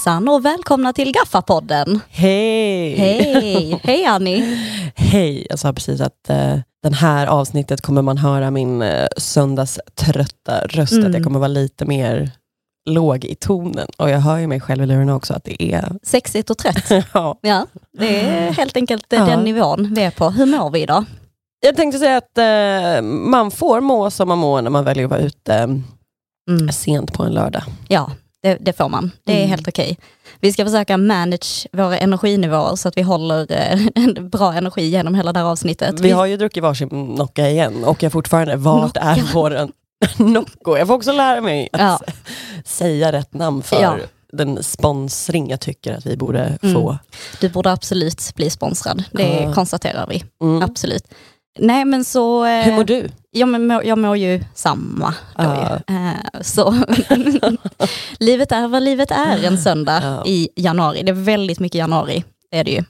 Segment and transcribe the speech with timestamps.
[0.00, 2.00] Hejsan och välkomna till Gaffapodden.
[2.08, 2.94] Hej!
[2.96, 3.80] Hej!
[3.84, 4.40] Hej Annie!
[4.96, 5.46] Hej!
[5.50, 10.92] Jag sa precis att eh, den här avsnittet kommer man höra min eh, söndagströtta röst,
[10.92, 11.06] Mm.
[11.06, 12.30] att jag kommer vara lite mer
[12.90, 13.88] låg i tonen.
[13.98, 15.92] Och jag hör ju mig själv i luren också att det är...
[16.02, 16.90] Sexigt och trött.
[17.14, 17.38] ja.
[17.42, 17.66] Ja,
[17.98, 19.26] det är helt enkelt eh, Ja.
[19.26, 20.30] den nivån vi är på.
[20.30, 21.04] Hur mår vi idag?
[21.60, 25.10] Jag tänkte säga att eh, man får må som man mår när man väljer att
[25.10, 25.82] vara ute
[26.50, 26.72] Mm.
[26.72, 27.62] sent på en lördag.
[27.88, 28.10] Ja,
[28.42, 29.10] det, det får man.
[29.24, 29.48] Det är Mm.
[29.50, 29.98] helt okej.
[30.40, 35.14] Vi ska försöka manage våra energinivåer så att vi håller eh, en bra energi genom
[35.14, 36.00] hela det här avsnittet.
[36.00, 39.28] Vi har ju druckit varsin Nocca igen och jag fortfarande, vart är Nocca.
[39.34, 39.68] vår
[40.32, 40.76] Nocco?
[40.76, 42.00] Jag får också lära mig att Ja.
[42.64, 43.96] säga rätt namn för Ja.
[44.32, 46.74] den sponsring jag tycker att vi borde Mm.
[46.74, 46.98] få.
[47.40, 49.04] Du borde absolut bli sponsrad.
[49.12, 49.52] Det Ja.
[49.54, 50.24] konstaterar vi.
[50.42, 50.62] Mm.
[50.62, 51.04] Absolut.
[51.58, 52.44] Nej men så...
[52.44, 53.08] eh, Hur mår du?
[53.32, 55.14] Jag, mår, jag mår ju samma.
[55.36, 55.80] Då Ja.
[55.88, 55.94] ju.
[55.96, 56.70] Eh, så
[58.18, 60.22] livet är vad livet är en söndag Ja.
[60.26, 61.02] i januari.
[61.02, 62.24] Det är väldigt mycket januari.
[62.50, 62.84] Är det ju.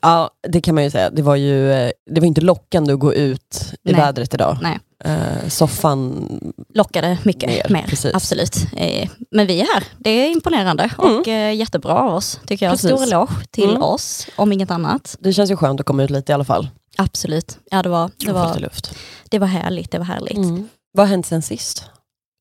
[0.00, 1.10] Ja, det kan man ju säga.
[1.10, 3.94] Det var ju eh, det var inte lockande att gå ut i Nej.
[4.00, 4.58] vädret idag.
[4.62, 4.78] Nej.
[5.04, 6.28] Eh, soffan,
[6.74, 8.14] Lockade mycket Mer, mer.
[8.14, 8.56] Absolut.
[8.76, 9.84] Eh, men vi är här.
[9.98, 12.40] Det är imponerande och eh, jättebra av oss.
[12.46, 12.72] Tycker jag.
[12.72, 12.90] Precis.
[12.90, 13.82] Stor eloge till Mm.
[13.82, 15.16] oss, om inget annat.
[15.20, 16.68] det känns ju skönt att komma ut lite i alla fall.
[16.96, 17.58] Absolut.
[17.70, 18.94] Ja, det var, det var, luft.
[19.30, 19.90] det var härligt.
[19.90, 20.36] Det var härligt.
[20.36, 20.68] Mm.
[20.92, 21.84] Vad har hänt sen sist?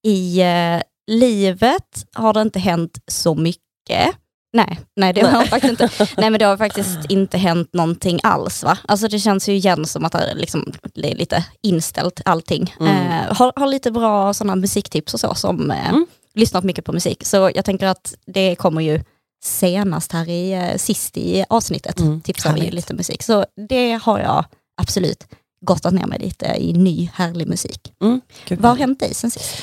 [0.07, 4.15] I eh, livet har det inte hänt så mycket.
[4.55, 5.89] Nej, nej det har faktiskt inte.
[6.17, 8.77] Nej men det har faktiskt inte hänt någonting alls va.
[8.87, 12.75] Alltså det känns ju igen som att det liksom, det är lite inställt allting.
[12.79, 12.91] Mm.
[13.11, 16.05] Eh, har, har lite bra sådana musiktips och så som eh, Mm.
[16.33, 17.25] lyssnat mycket på musik.
[17.25, 19.03] Så jag tänker att det kommer ju
[19.43, 21.99] senast här i eh, sist i avsnittet.
[21.99, 23.23] Mm, Tipsar vi ju lite musik.
[23.23, 24.45] Så det har jag
[24.81, 25.27] absolut
[25.65, 27.93] gottat ner mig lite i ny härlig musik.
[28.03, 28.21] Mm.
[28.49, 29.55] Vad har hänt dig sen sist?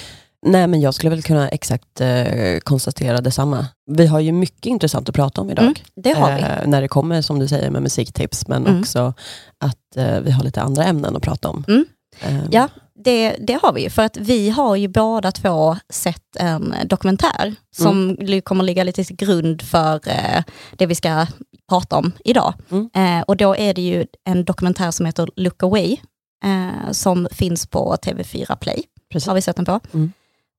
[0.47, 3.67] Nej men jag skulle väl kunna exakt eh, konstatera detsamma.
[3.91, 5.65] Vi har ju mycket intressant att prata om idag.
[5.65, 6.43] Mm, det har vi.
[6.43, 8.81] Eh, när det kommer som du säger med musiktips men Mm.
[8.81, 9.15] också
[9.59, 11.65] att eh, vi har lite andra ämnen att prata om.
[11.69, 11.85] Mm.
[12.21, 12.69] Eh, Ja,
[13.05, 13.91] det, det har vi ju.
[13.91, 18.41] För att vi har ju båda två sett en dokumentär som Mm.
[18.43, 20.43] kommer ligga lite till grund för eh,
[20.79, 21.27] det vi ska
[21.69, 22.55] prata om idag.
[22.71, 22.91] Mm.
[22.95, 25.97] Eh, och då är det ju en dokumentär som heter Look Away
[26.45, 28.83] eh, som finns på TV4 Play.
[29.13, 29.27] precis.
[29.29, 29.81] Har vi sett den på.
[29.93, 30.13] Mm.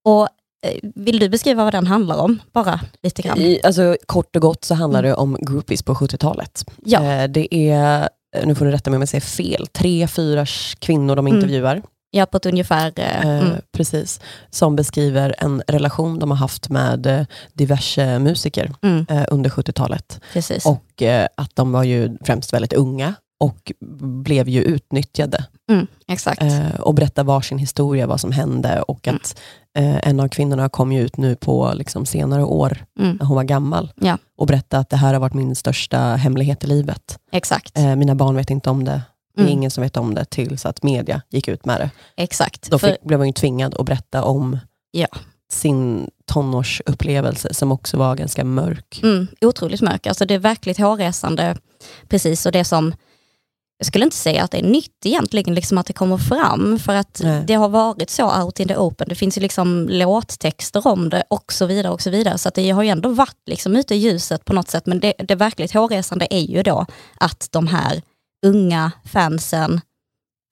[0.06, 0.28] Och
[0.66, 2.40] eh, vill du beskriva vad den handlar om?
[2.52, 3.38] Bara lite grann.
[3.38, 6.66] I, alltså, kort och gott så handlar det om groupies på 70-talet.
[6.86, 7.04] Ja.
[7.04, 10.46] Eh, det är, eh, nu får du rätta mig om jag säger fel, tre, fyra
[10.80, 11.36] kvinnor de Mm.
[11.38, 11.82] intervjuar.
[12.16, 12.94] Ja, på ett ungefär.
[12.96, 13.50] Eh, mm.
[13.72, 14.20] Precis.
[14.50, 20.20] Som beskriver en relation de har haft med diverse musiker Mm, eh, under 70-talet.
[20.34, 20.66] precis.
[20.66, 23.72] Och eh, att de var ju främst väldigt unga och
[24.24, 25.46] blev ju utnyttjade.
[25.72, 26.42] Mm, exakt.
[26.80, 29.16] Och berättar varsin historia, vad som hände och Mm.
[29.24, 29.40] att
[29.78, 33.36] eh, en av kvinnorna kom ju ut nu på liksom, senare år, Mm, när hon
[33.36, 34.18] var gammal, Ja.
[34.38, 37.20] och berättade att det här har varit min största hemlighet i livet.
[37.32, 37.78] exakt.
[37.78, 39.02] Eh, mina barn vet inte om det,
[39.36, 39.58] det är Mm.
[39.58, 41.90] ingen som vet om det, tills att media gick ut med det.
[42.18, 42.72] exakt.
[42.72, 44.60] Då För- fick, blev hon ju tvingad att berätta om
[44.92, 45.08] Ja.
[45.52, 46.10] sin
[46.68, 49.00] tonårsupplevelse som också var ganska mörk.
[49.04, 50.08] Mm, otroligt mörk.
[50.08, 51.58] Alltså det är verkligt hårresande.
[52.10, 52.94] Precis, och det som,
[53.84, 56.96] jag skulle inte säga att det är nytt egentligen, liksom att det kommer fram, för
[56.96, 57.44] att Nej.
[57.48, 59.10] det har varit så out in the open.
[59.10, 61.94] Det finns ju liksom låttexter om det och så vidare.
[61.94, 62.38] och Så vidare.
[62.38, 64.86] Så att det har ju ändå varit liksom ute i ljuset på något sätt.
[64.86, 66.86] Men det, det verkligt hårresande är ju då
[67.20, 68.02] att de här
[68.46, 69.82] unga fansen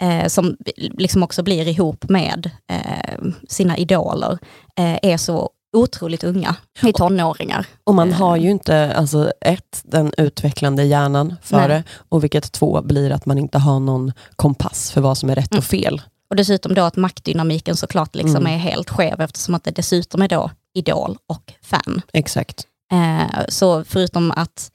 [0.02, 4.38] eh, som liksom också blir ihop med eh, sina idoler
[4.78, 7.66] eh, är så otroligt unga, i tonåringar.
[7.84, 8.16] Och man Eh.
[8.18, 11.68] har ju inte, alltså ett, den utvecklande hjärnan för Nej.
[11.68, 15.36] det, och vilket två blir att man inte har någon kompass för vad som är
[15.36, 15.58] rätt Mm.
[15.60, 16.02] och fel.
[16.30, 18.54] Och dessutom då att maktdynamiken såklart liksom Mm.
[18.54, 22.02] är helt skev eftersom att det dessutom är då idol och fan.
[22.14, 22.64] Exakt.
[22.92, 24.72] Eh, så förutom att,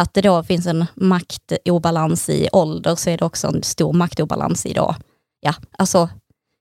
[0.00, 4.66] att det då finns en maktobalans i ålder så är det också en stor maktobalans
[4.66, 4.94] i då,
[5.40, 6.08] ja, alltså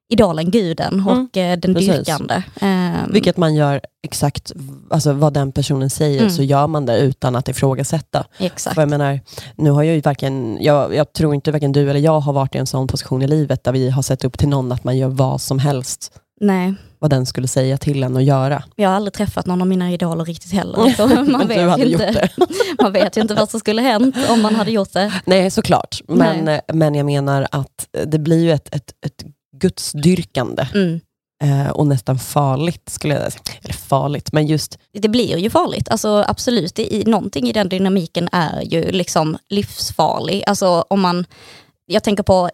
[0.09, 1.73] idolen, guden och eh, den Mm.
[1.75, 1.95] precis.
[1.95, 2.43] dyrkande.
[2.61, 4.51] Eh, Vilket man gör exakt
[4.89, 6.29] alltså, vad den personen säger, Mm.
[6.31, 8.25] så gör man det utan att ifrågasätta.
[8.37, 8.73] exakt.
[8.75, 9.19] För jag menar,
[9.55, 12.55] nu har jag ju varken, jag, jag tror inte varken du eller jag har varit
[12.55, 14.97] i en sån position i livet där vi har sett upp till någon att man
[14.97, 16.11] gör vad som helst,
[16.41, 18.63] Nej, vad den skulle säga till en att göra.
[18.75, 20.89] jag har aldrig träffat någon av mina idoler riktigt heller.
[20.97, 22.29] Så man, vet inte,
[22.81, 25.13] man vet ju inte vad som skulle hänt om man hade gjort det.
[25.25, 26.01] Nej, såklart.
[26.07, 29.23] Men, men jag menar att det blir ju ett, ett, ett
[29.59, 30.99] gudsdyrkande Mm.
[31.43, 33.43] eh, och nästan farligt, skulle jag säga.
[33.61, 35.89] Eller farligt, men just det blir ju farligt.
[35.89, 40.43] Alltså absolut, det, i, någonting i den dynamiken är ju liksom livsfarlig.
[40.47, 41.25] Alltså om man,
[41.85, 42.49] jag tänker på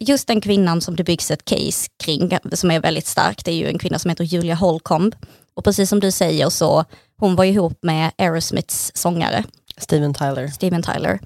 [0.00, 3.56] just den kvinnan som det byggs ett case kring, som är väldigt stark, det är
[3.56, 5.14] ju en kvinna som heter Julia Holcomb.
[5.54, 6.84] Och precis som du säger så,
[7.20, 9.44] hon var ihop med Aerosmiths sångare.
[9.78, 10.48] Steven Tyler.
[10.48, 11.18] Steven Tyler.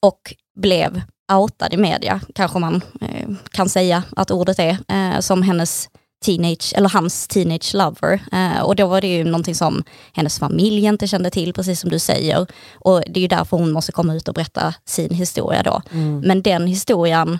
[0.00, 5.42] Och blev outad i media, kanske man eh, kan säga att ordet är, eh, som
[5.42, 5.88] hennes
[6.24, 8.20] teenage, eller hans teenage lover.
[8.32, 11.90] Eh, och då var det ju någonting som hennes familj inte kände till, precis som
[11.90, 12.46] du säger.
[12.74, 15.82] Och det är ju därför hon måste komma ut och berätta sin historia då.
[15.90, 16.20] Mm.
[16.20, 17.38] Men den historien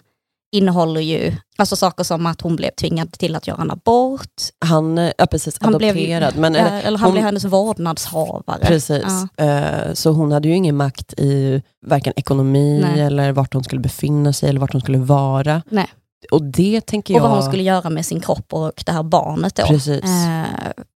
[0.54, 4.42] innehåller ju alltså saker som att hon blev tvingad till att göra en abort.
[4.58, 6.32] Han, eh, ja precis, han adopterad.
[6.32, 8.66] Blev, men, eller, eller han hon, blev hennes vårdnadshavare.
[8.66, 9.04] Precis,
[9.36, 9.44] ja.
[9.44, 13.00] uh, så hon hade ju ingen makt i varken ekonomi Nej.
[13.00, 15.62] eller vart hon skulle befinna sig eller vart hon skulle vara.
[15.68, 15.88] Nej
[16.30, 17.24] och det tänker jag...
[17.24, 19.66] Och vad hon skulle göra med sin kropp och det här barnet då.
[19.66, 20.04] Precis.
[20.04, 20.44] Eh,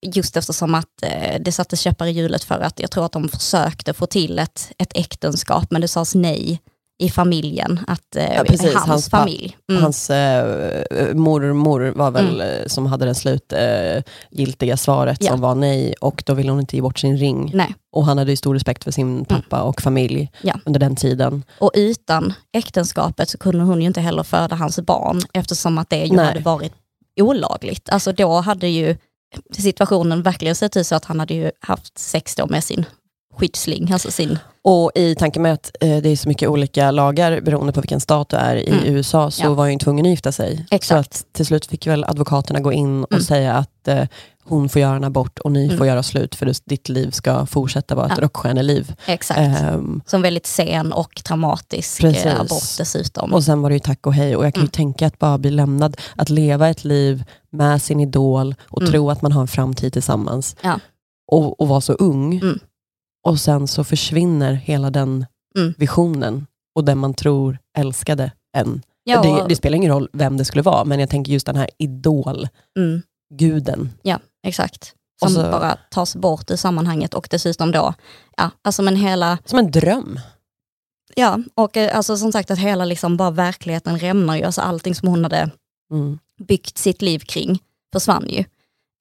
[0.02, 3.28] just eftersom att eh, det satte käppar i hjulet för att jag tror att de
[3.28, 6.60] försökte få till ett, ett äktenskap men det sades nej
[6.98, 9.56] i familjen, att, eh, ja, precis, hans, hans familj.
[9.70, 9.82] Mm.
[9.82, 12.40] Hans eh, mormor var väl mm.
[12.40, 15.30] Eh, som hade det slutgiltiga eh, svaret ja.
[15.30, 17.50] som var nej och då ville hon inte ge bort sin ring.
[17.54, 17.74] Nej.
[17.92, 19.68] Och han hade ju stor respekt för sin pappa mm.
[19.68, 20.54] och familj ja.
[20.64, 21.44] under den tiden.
[21.58, 26.04] Och utan äktenskapet så kunde hon ju inte heller föda hans barn eftersom att det
[26.04, 26.26] ju nej.
[26.26, 26.72] hade varit
[27.20, 27.88] olagligt.
[27.88, 28.96] Alltså då hade ju
[29.52, 32.84] situationen verkligen sett ut så att han hade ju haft sex då med sin
[33.38, 34.38] skyddsling, alltså sin...
[34.62, 38.00] Och i tanke med att eh, det är så mycket olika lagar beroende på vilken
[38.00, 38.84] stat du är i mm.
[38.84, 39.54] USA så ja.
[39.54, 40.66] var hon tvungen att gifta sig.
[40.70, 41.14] Exakt.
[41.14, 43.24] Så att till slut fick väl advokaterna gå in och mm.
[43.24, 44.04] säga att eh,
[44.44, 45.78] hon får göra en abort och ni mm.
[45.78, 48.24] får göra slut för att ditt liv ska fortsätta vara ett ja.
[48.24, 48.94] rockstjärneliv.
[49.06, 49.62] Exakt.
[49.74, 52.26] Um, Som väldigt sen och traumatisk eh, precis.
[52.26, 53.34] abort dessutom.
[53.34, 54.70] Och sen var det ju tack och hej och jag kan ju mm.
[54.70, 58.92] tänka att bara bli lämnad, att leva ett liv med sin idol och mm.
[58.92, 60.56] tro att man har en framtid tillsammans.
[60.62, 60.80] Ja.
[61.32, 62.40] Och, och vara så ung.
[63.28, 65.26] Och sen så försvinner hela den
[65.56, 65.74] mm.
[65.78, 68.82] visionen och den man tror älskade en.
[69.04, 71.56] Ja, det, det, spelar ingen roll vem det skulle vara, men jag tänker just den
[71.56, 72.48] här idol,
[72.78, 73.02] mm.
[74.02, 74.94] Ja, exakt.
[75.20, 77.94] Som så, bara tas bort ur sammanhanget och dessutom då,
[78.36, 79.38] ja, alltså men hela...
[79.44, 80.20] Som en dröm.
[81.16, 84.94] Ja, och eh, alltså som sagt att hela liksom bara verkligheten rämnar ju, alltså allting
[84.94, 85.50] som hon hade
[85.92, 86.18] mm.
[86.38, 87.58] byggt sitt liv kring
[87.92, 88.44] försvann ju.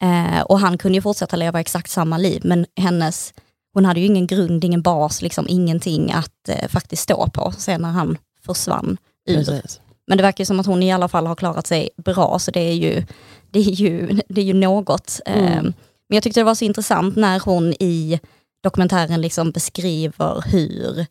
[0.04, 3.34] Eh, och han kunde ju fortsätta leva exakt samma liv, men hennes
[3.78, 7.82] hon hade ju ingen grund, ingen bas, liksom ingenting att eh, faktiskt stå på sen
[7.82, 8.98] när han försvann
[9.28, 9.36] ur.
[9.36, 9.80] Precis.
[10.08, 12.60] Men det verkar som att hon i alla fall har klarat sig bra, så det
[12.60, 13.04] är ju,
[13.52, 15.20] det är ju, det är ju något.
[15.26, 15.44] Mm.
[15.44, 15.64] Eh,
[16.10, 18.20] men jag tyckte det var så intressant när hon i
[18.64, 21.06] dokumentären liksom beskriver hur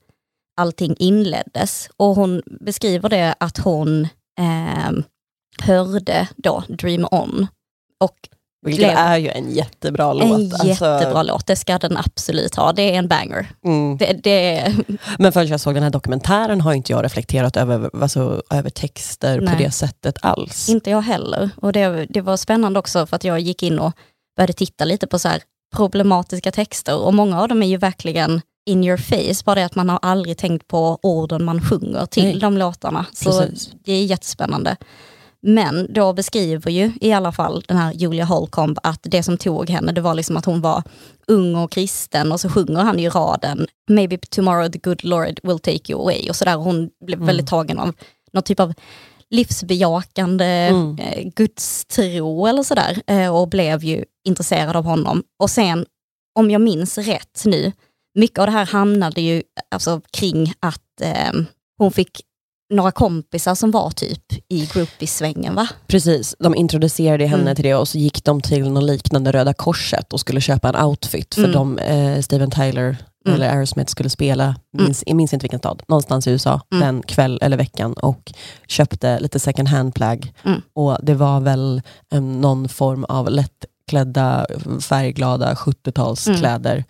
[0.57, 1.91] allting inleddes.
[1.97, 4.09] Och hon beskriver det att hon
[4.39, 4.93] eh,
[5.63, 7.47] hörde då Dream On.
[8.01, 8.29] Och
[8.67, 10.25] vilket är ju en jättebra låt.
[10.25, 10.67] En alltså...
[10.67, 12.73] jättebra låt, det ska den absolut ha.
[12.73, 13.49] Det är en banger.
[13.65, 13.97] Mm.
[13.97, 14.73] Det, det...
[15.19, 19.41] Men förrän jag såg den här dokumentären har inte jag reflekterat över, alltså, över texter
[19.41, 19.57] Nej.
[19.57, 20.69] på det sättet alls.
[20.69, 21.51] Inte jag heller.
[21.57, 23.93] Och det, det var spännande också för att jag gick in och
[24.37, 25.29] började titta lite på så
[25.77, 29.75] problematiska texter och många av dem är ju verkligen in your face, bara det att
[29.75, 32.39] man har aldrig tänkt på orden man sjunger till Nej.
[32.39, 33.07] de låtarna.
[33.13, 33.71] Så Precis.
[33.85, 34.77] det är jättespännande.
[35.49, 39.71] Men då beskriver ju i alla fall den här Julia Holcomb att det som tog
[39.71, 40.83] henne, det var liksom att hon var
[41.27, 45.59] ung och kristen och så sjunger han ju raden Maybe tomorrow the good Lord will
[45.59, 46.57] take you away och sådär.
[46.57, 47.27] Hon blev mm.
[47.27, 47.93] väldigt tagen av
[48.33, 48.75] någon typ av
[49.31, 50.99] livsbejakande mm.
[50.99, 55.23] eh, gudstro eller sådär eh, och blev ju intresserad av honom.
[55.39, 55.87] Och sen,
[56.39, 57.73] om jag minns rätt nu,
[58.15, 61.33] mycket av det här hamnade ju alltså, kring att eh,
[61.79, 62.21] hon fick
[62.71, 65.69] några kompisar som var typ i groupies-svängen va?
[65.87, 67.55] Precis, de introducerade henne mm.
[67.55, 70.85] till det och så gick de till något liknande Röda Korset och skulle köpa en
[70.85, 71.53] outfit för mm.
[71.53, 72.97] de, eh, Steven Tyler
[73.27, 73.37] mm.
[73.37, 74.87] eller Aerosmith skulle spela, mm.
[74.87, 76.87] minns, jag minns inte vilken stad, någonstans i USA mm.
[76.87, 78.33] den kväll eller veckan och
[78.69, 80.33] köpte lite second hand-plagg.
[80.45, 80.61] Mm.
[80.75, 81.83] Och det var väl
[82.15, 84.47] um, någon form av lättklädda,
[84.81, 86.85] färgglada 70-talskläder.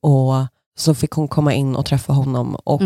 [0.00, 0.34] Och
[0.78, 2.82] så fick hon komma in och träffa honom och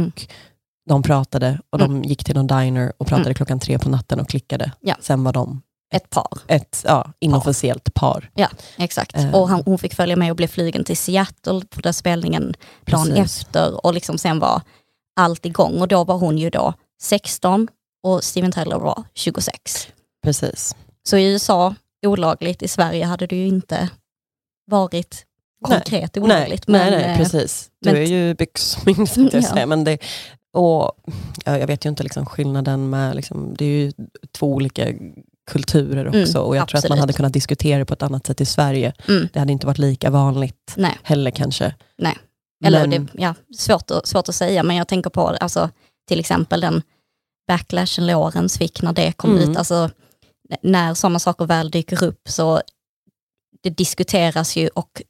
[0.86, 2.02] de pratade och de mm.
[2.02, 3.34] gick till någon diner och pratade mm.
[3.34, 4.72] klockan tre på natten och klickade.
[4.80, 4.96] Ja.
[5.00, 5.62] Sen var de
[5.94, 6.38] ett par.
[6.46, 8.30] Ett ja, inofficiellt par.
[8.34, 9.18] Ja, exakt.
[9.18, 9.34] Uh.
[9.34, 13.12] Och han, hon fick följa med och blev flygen till Seattle på den spelningen dagen
[13.12, 14.62] efter och liksom sen var
[15.20, 15.80] allt igång.
[15.80, 17.68] Och då var hon ju då 16
[18.02, 19.88] och Steven Tyler var 26.
[20.24, 20.76] Precis.
[21.08, 21.74] Så i USA
[22.06, 23.88] olagligt, i Sverige hade det ju inte
[24.66, 25.24] varit
[25.64, 26.24] konkret nej.
[26.24, 26.68] olagligt.
[26.68, 27.70] Nej, men, nej, nej, eh, precis.
[27.80, 29.66] Du men, är ju byxmyndig, ja.
[29.66, 29.98] men det,
[30.56, 30.92] och
[31.44, 33.92] jag vet ju inte liksom skillnaden med, liksom, det är ju
[34.32, 34.86] två olika
[35.50, 36.82] kulturer mm, också mm, och jag absolut.
[36.82, 38.92] tror att man hade kunnat diskutera det på ett annat sätt i Sverige.
[39.08, 39.28] Mm.
[39.32, 40.98] Det hade inte varit lika vanligt Nej.
[41.02, 41.75] heller kanske.
[41.98, 42.18] Nej,
[42.64, 45.70] eller men, det, ja, svårt, att, svårt att säga men jag tänker på alltså,
[46.08, 46.82] till exempel den
[47.48, 49.50] backlashen Lorentz fick när det kom Mm.
[49.50, 49.56] ut.
[49.56, 49.90] Alltså,
[50.62, 52.60] när sådana saker väl dyker upp så
[53.62, 55.02] det diskuteras ju och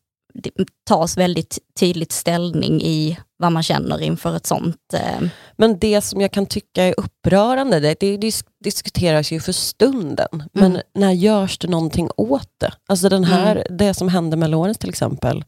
[0.42, 0.50] det
[0.88, 4.94] tas väldigt tydligt ställning i vad man känner inför ett sånt.
[4.94, 9.52] Eh, Men det som jag kan tycka är upprörande, det, det dis diskuteras ju för
[9.52, 10.42] stunden.
[10.52, 10.82] Men Mm.
[10.94, 12.72] när görs det någonting åt det?
[12.88, 15.44] Alltså den här, det som hände med Lawrence till exempel,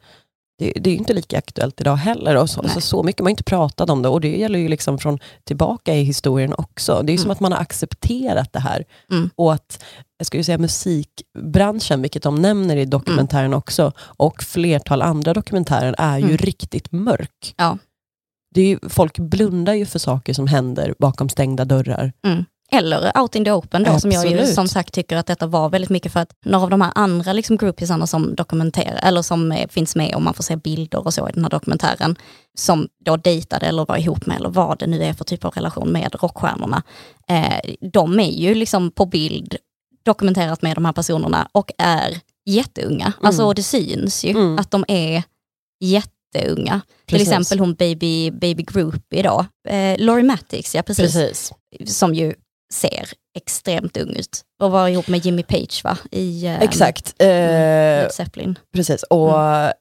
[0.58, 2.36] det, det är ju inte lika aktuellt idag heller.
[2.36, 2.82] Och så, Nej.
[2.82, 6.02] så, mycket man inte pratat om det och det gäller ju liksom från tillbaka i
[6.02, 7.02] historien också.
[7.04, 7.32] Det är ju som Mm.
[7.32, 8.84] att man har accepterat det här.
[9.10, 9.30] Mm.
[9.36, 9.84] Och att,
[10.18, 16.18] jag skulle säga musikbranschen, vilket de nämner i dokumentären också, och flertal andra dokumentärer är
[16.18, 16.36] ju Mm.
[16.36, 17.54] riktigt mörk.
[17.56, 17.78] Ja.
[18.54, 22.12] Det ju, folk blundar ju för saker som händer bakom stängda dörrar.
[22.72, 25.68] Eller Out in the Open då, som jag ju som sagt tycker att detta var
[25.70, 29.52] väldigt mycket för att några av de här andra liksom groupiesarna som dokumenterar, eller som
[29.52, 32.16] eh, finns med och man får se bilder och så i den här dokumentären,
[32.58, 35.50] som då dejtade eller var ihop med, eller vad det nu är för typ av
[35.52, 36.82] relation med rockstjärnorna,
[37.28, 37.60] eh,
[37.92, 39.56] de är ju liksom på bild
[40.08, 43.12] dokumenterat med de här personerna och är jätteunga.
[43.22, 44.58] Alltså och det syns ju Mm.
[44.58, 45.22] att de är
[45.84, 46.80] jätteunga.
[47.06, 47.28] Till Precis.
[47.28, 51.52] exempel hon baby, baby groupie då, eh, Laurie Mattix, ja precis Precis.
[51.86, 52.34] som ju
[52.74, 54.40] ser extremt ung ut.
[54.62, 55.98] Och var ihop med Jimmy Page va?
[56.10, 57.14] I eh, Exakt.
[57.18, 58.58] Eh, Led Zeppelin.
[58.74, 59.02] precis.
[59.02, 59.38] Och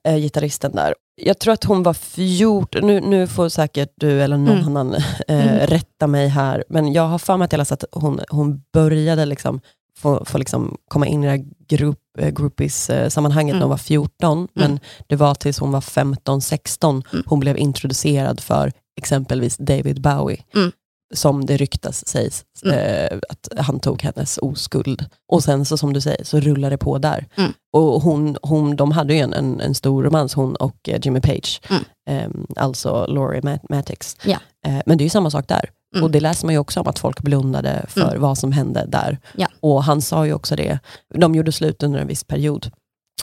[0.08, 0.94] eh, gitarristen där.
[1.22, 4.68] Jag tror att hon var 14, nu, nu får säkert du eller någon Mm.
[4.68, 5.68] annan eh, Mm.
[5.68, 9.26] rätta mig här, men jag har för mig att jag läste att hon, hon började
[9.26, 9.62] liksom
[9.98, 13.62] få, få liksom komma in i det här grupp, eh, groupies-sammanhanget när Mm.
[13.62, 17.24] hon var 14, men det var tills hon var 15-16 Mm.
[17.28, 20.44] hon blev introducerad för exempelvis David Bowie.
[20.56, 20.72] Mm.
[21.16, 22.78] Som det ryktas sägs Mm.
[22.78, 25.06] eh, att han tog hennes oskuld.
[25.32, 27.26] Och sen så som du säger så rullar det på där.
[27.36, 27.52] Mm.
[27.74, 31.22] Och hon, hon, de hade ju en, en, en stor romans, hon och eh, Jimmy
[31.22, 31.62] Page.
[31.70, 31.84] Mm.
[32.10, 34.18] Ehm, alltså Laurie Mat- Mattix.
[34.26, 34.38] Ja.
[34.66, 35.70] Eh, men det är ju samma sak där.
[35.98, 36.04] Mm.
[36.04, 38.22] Och det läser man ju också om att folk blundade för Mm.
[38.22, 39.20] vad som hände där.
[39.36, 39.48] Ja.
[39.60, 40.80] Och han sa ju också det,
[41.16, 42.72] de gjorde slut under en viss period.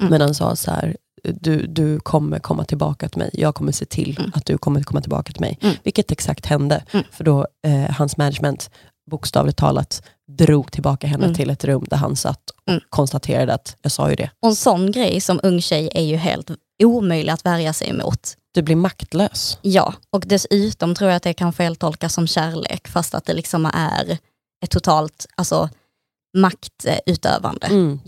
[0.00, 0.10] Mm.
[0.10, 3.30] Men han sa så här, du, du kommer komma tillbaka till mig.
[3.32, 4.32] Jag kommer se till Mm.
[4.34, 5.58] att du kommer komma tillbaka till mig.
[5.62, 5.74] Mm.
[5.82, 6.84] Vilket exakt hände.
[6.92, 7.04] Mm.
[7.12, 8.70] För då eh, hans management
[9.10, 10.02] bokstavligt talat
[10.38, 12.40] drog tillbaka henne till ett rum där han satt
[12.70, 12.80] Mm.
[12.88, 16.16] konstaterade att, jag sa ju det, Och en sån grej som ung tjej är ju
[16.16, 16.50] helt
[16.82, 18.36] omöjlig att värja sig emot.
[18.54, 19.58] du blir maktlös.
[19.62, 23.66] Ja, och dessutom tror jag att det kan feltolkas som kärlek fast att det liksom
[23.74, 24.18] är
[24.64, 25.68] ett totalt alltså,
[26.36, 27.66] maktutövande.
[27.66, 28.00] Mm.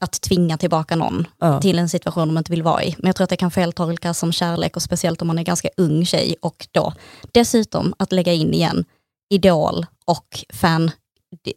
[0.00, 1.60] Att tvinga tillbaka någon Ja.
[1.60, 2.94] till en situation de inte vill vara i.
[2.98, 5.68] Men jag tror att det kan feltolkas som kärlek och speciellt om man är ganska
[5.76, 6.92] ung tjej och då
[7.32, 8.84] dessutom att lägga in igen
[9.30, 10.90] idol och fan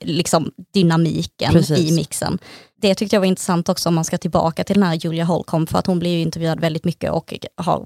[0.02, 1.92] liksom dynamiken Precis.
[1.92, 2.40] i mixen.
[2.82, 5.70] Det tyckte jag var intressant också om man ska tillbaka till den här Julia Holcomb
[5.70, 7.86] för att hon blir ju intervjuad väldigt mycket och har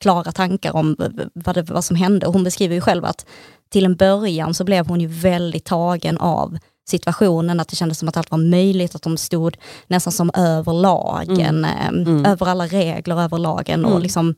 [0.00, 0.96] klara tankar om
[1.34, 2.26] vad, det, vad som hände.
[2.26, 3.26] Hon beskriver ju själv att
[3.70, 8.08] till en början så blev hon ju väldigt tagen av situationen, att det kändes som
[8.08, 12.26] att allt var möjligt, att de stod nästan som över lagen, eh, Mm.
[12.26, 14.02] över alla regler, över lagen och Mm.
[14.02, 14.34] liksom,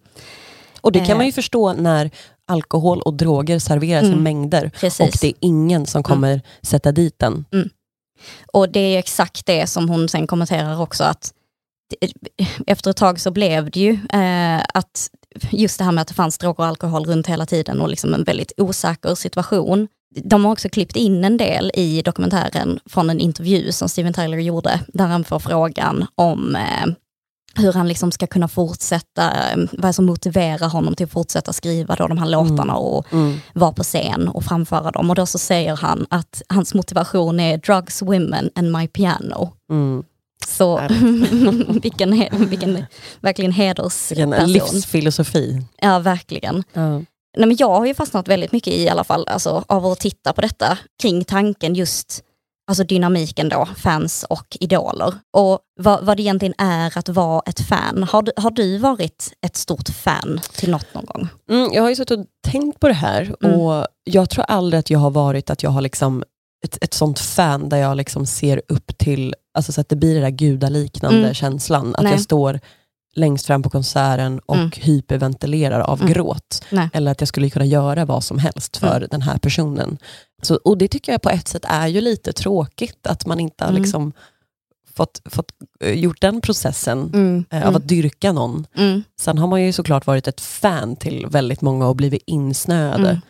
[0.81, 1.17] Och det kan Eh.
[1.17, 2.11] man ju förstå när
[2.49, 4.23] alkohol och droger serveras i Mm.
[4.23, 5.01] mängder precis.
[5.01, 7.45] och det är ingen som kommer sätta dit den.
[8.53, 11.33] Och det är exakt det som hon sen kommenterar också att
[12.67, 15.11] efter ett tag så blev det ju eh, att
[15.51, 18.15] just det här med att det fanns droger och alkohol runt hela tiden och liksom
[18.15, 19.89] en väldigt osäker situation.
[20.25, 24.39] De har också klippt in en del i dokumentären från en intervju som Steven Tyler
[24.39, 26.87] gjorde där han får frågan om eh,
[27.57, 31.95] hur han liksom ska kunna fortsätta, eh, vad som motiverar honom till att fortsätta skriva
[31.97, 33.39] då de här låtarna och Mm.
[33.55, 35.11] vara på scen och framföra dem.
[35.11, 39.53] Och då så säger han att hans motivation är drugs, women and my piano.
[39.71, 40.05] Mm.
[40.47, 40.81] Så
[41.83, 42.87] vilken, vilken verkligen
[43.21, 44.53] Vilken hedersperson.
[44.53, 45.63] livsfilosofi.
[45.81, 46.65] Ja, verkligen.
[46.73, 46.89] Ja.
[47.37, 50.33] Nej, men jag har ju fastnat väldigt mycket i alla fall alltså, av att titta
[50.33, 52.23] på detta kring tanken just
[52.67, 55.15] alltså dynamiken då, fans och idoler.
[55.37, 58.03] Och vad, vad det egentligen är att vara ett fan.
[58.03, 61.29] Har du, har du varit ett stort fan till något någon gång?
[61.51, 63.61] Mm, jag har ju suttit och tänkt på det här Mm.
[63.61, 66.25] och jag tror aldrig att jag har varit att jag har liksom
[66.65, 70.15] ett, ett sånt fan där jag liksom ser upp till, alltså så att det blir
[70.15, 71.35] den där gudaliknande Mm.
[71.35, 71.95] känslan.
[71.95, 72.13] Att Nej.
[72.13, 72.61] jag står
[73.15, 74.71] längst fram på konserten och Mm.
[74.75, 76.13] hyperventilerar av Mm.
[76.13, 76.65] gråt.
[76.71, 76.89] Nej.
[76.93, 79.09] Eller att jag skulle kunna göra vad som helst för Mm.
[79.11, 79.99] den här personen.
[80.43, 83.65] Så, och det tycker jag på ett sätt är ju lite tråkigt att man inte
[83.65, 83.83] har Mm.
[83.83, 84.13] liksom
[84.97, 87.45] fått, fått eh, gjort den processen Mm.
[87.51, 88.67] eh, av att dyrka någon.
[88.77, 89.03] Mm.
[89.21, 93.09] Sen har man ju såklart varit ett fan till väldigt många och blivit insnöade.
[93.09, 93.21] Mm.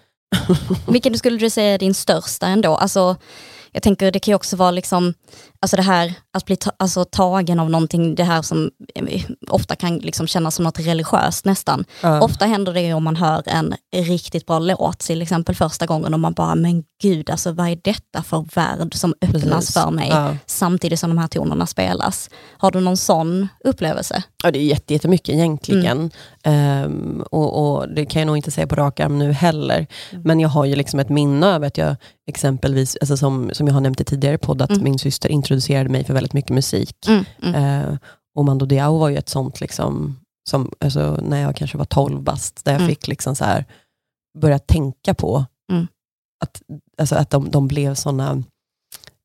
[0.88, 2.76] Vilken skulle du säga är din största ändå?
[2.76, 3.16] Alltså,
[3.72, 5.14] jag tänker det kan ju också vara liksom,
[5.64, 9.76] alltså det här att bli ta, alltså, tagen av någonting, det här som eh, ofta
[9.76, 11.84] kan liksom kännas som något religiöst nästan.
[12.02, 12.20] Ja.
[12.22, 16.20] Ofta händer det om man hör en riktigt bra låt, till exempel första gången och
[16.20, 19.74] man bara, men gud, alltså vad är detta för värld som öppnas Precis.
[19.74, 20.36] för mig Ja.
[20.46, 22.30] samtidigt som de här tonerna spelas.
[22.58, 24.22] Har du någon sån upplevelse?
[24.42, 26.10] Ja, det är jätte- jättemycket egentligen.
[26.42, 26.84] Mm.
[26.84, 29.86] Ehm, och, och Det kan jag nog inte säga på rak arm nu heller.
[30.10, 30.22] Mm.
[30.24, 33.74] Men jag har ju liksom ett minne av att jag exempelvis, alltså som, som jag
[33.74, 34.84] har nämnt i tidigare podd, att Mm.
[34.84, 35.53] min syster introducerade
[35.88, 37.06] mig för väldigt mycket musik.
[37.08, 37.54] Mm, mm,
[37.90, 37.96] Eh,
[38.36, 40.20] och Mando Diao var ju ett sånt, liksom,
[40.50, 42.88] som, alltså, när jag kanske var 12 bast, där jag Mm.
[42.88, 43.64] fick liksom så här,
[44.38, 45.86] börja tänka på Mm.
[46.44, 46.62] att,
[46.98, 48.42] alltså, att de, de blev såna,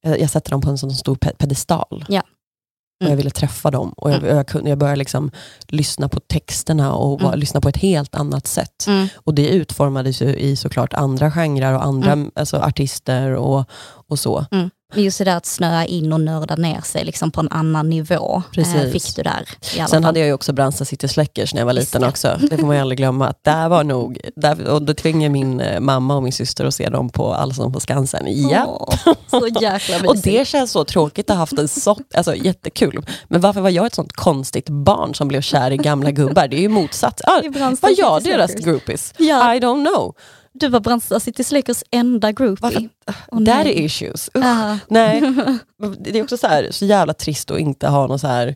[0.06, 2.06] eh, jag sätter dem på en sån stor pe- pedestal.
[2.10, 2.20] Ja.
[2.22, 3.18] Och jag Mm.
[3.18, 3.90] ville träffa dem.
[3.98, 5.32] Och jag, jag, kunde, jag började liksom
[5.68, 7.40] lyssna på texterna och Mm.
[7.40, 8.88] lyssna på ett helt annat sätt.
[8.88, 12.32] mm, Och det utformades ju i såklart andra genrer och andra Mm.
[12.36, 13.70] alltså, artister och,
[14.08, 14.46] och så.
[14.94, 17.90] Men Just det där att snöa in och nörda ner sig liksom på en annan
[17.90, 18.92] nivå eh, Precis.
[18.92, 19.50] fick du där.
[19.88, 22.08] Sen hade jag ju också Brandsta City Släckers när jag var liten det.
[22.08, 22.40] också.
[22.50, 23.28] Det får man ju aldrig glömma.
[23.28, 26.76] Att där var nog, där, och då tvingade min eh, mamma och min syster att
[26.76, 28.50] se dem på Allsång på Skansen.
[28.50, 28.88] Ja.
[29.06, 30.10] Åh, så jäkla mysigt.
[30.10, 33.06] Och det känns så tråkigt att ha haft en sån, alltså jättekul.
[33.28, 36.48] Men varför var jag ett sånt konstigt barn som blev kär i gamla gubbar?
[36.48, 37.22] Det är ju motsatt.
[37.24, 37.42] Ah,
[37.82, 39.14] var jag deras groupies?
[39.18, 39.56] Ja.
[39.56, 40.16] I don't know.
[40.60, 42.62] Du var Brandsta City Slickers enda groupie.
[42.62, 42.90] Varför?
[43.32, 43.86] Åh, Daddy nej.
[43.86, 44.30] issues.
[44.34, 45.22] Ah, Nej,
[46.00, 48.56] det är också så, här, så jävla trist att inte ha något så här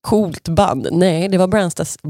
[0.00, 0.88] coolt band.
[0.92, 1.84] Nej, det var Brandsta.
[1.84, 2.08] City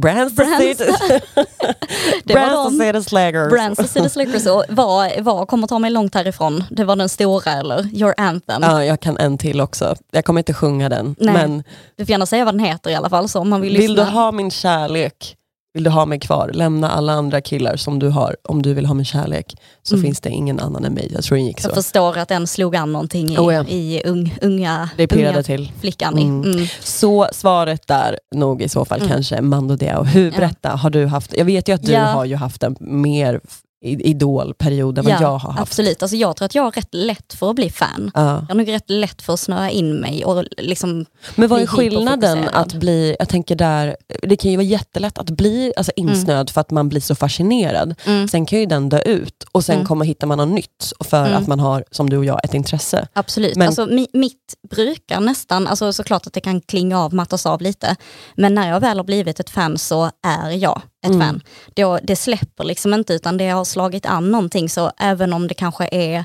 [3.50, 6.64] Brandsta Slickers och var, var kommer ta mig långt härifrån?
[6.70, 7.96] Det var den stora eller?
[7.96, 8.62] Your Anthem.
[8.62, 9.96] Ja, jag kan en till också.
[10.10, 11.16] Jag kommer inte sjunga den.
[11.18, 11.64] Nej, Men
[11.96, 13.94] Du får gärna säga vad den heter i alla fall så om man vill, vill
[13.94, 15.36] du ha min kärlek,
[15.78, 18.36] vill du ha mig kvar, lämna alla andra killar som du har.
[18.48, 20.04] Om du vill ha min kärlek så Mm.
[20.06, 21.10] finns det ingen annan än mig.
[21.14, 21.68] Jag tror den gick så.
[21.68, 23.64] Jag förstår att den slog an någonting i, Oh ja.
[23.64, 25.72] i ung, unga, Det unga till.
[25.80, 26.18] flickan.
[26.18, 26.52] Mm.
[26.52, 26.66] Mm.
[26.80, 29.08] Så svaret där nog i så fall Mm.
[29.12, 30.02] kanske Mando Diao.
[30.04, 32.04] Hur, berätta, har du haft, jag vet ju att du Ja.
[32.04, 33.40] har ju haft en mer
[33.84, 35.60] i- idolperiod än vad jag har haft.
[35.60, 38.10] Absolut, alltså jag tror att jag har rätt lätt för att bli fan.
[38.14, 38.20] Ja.
[38.24, 41.66] Jag har nog rätt lätt för att snöa in mig och liksom, Men vad är
[41.66, 46.50] skillnaden att bli, jag tänker där, det kan ju vara jättelätt att bli alltså, insnöad
[46.50, 47.94] för att man blir så fascinerad.
[48.06, 49.86] mm, Sen kan ju den dö ut och sen Mm.
[49.86, 51.42] kommer hitta man något nytt för Mm.
[51.42, 53.08] att man har, som du och jag, ett intresse.
[53.12, 53.56] absolut.
[53.56, 57.60] Men- Alltså, mi, mitt brukar nästan, alltså såklart att det kan klinga av, mattas av
[57.62, 57.96] lite,
[58.36, 61.20] men när jag väl har blivit ett fan så är jag ett Mm.
[61.20, 61.40] fan.
[61.74, 65.54] Då, det släpper liksom inte utan det har slagit an någonting så även om det
[65.54, 66.24] kanske är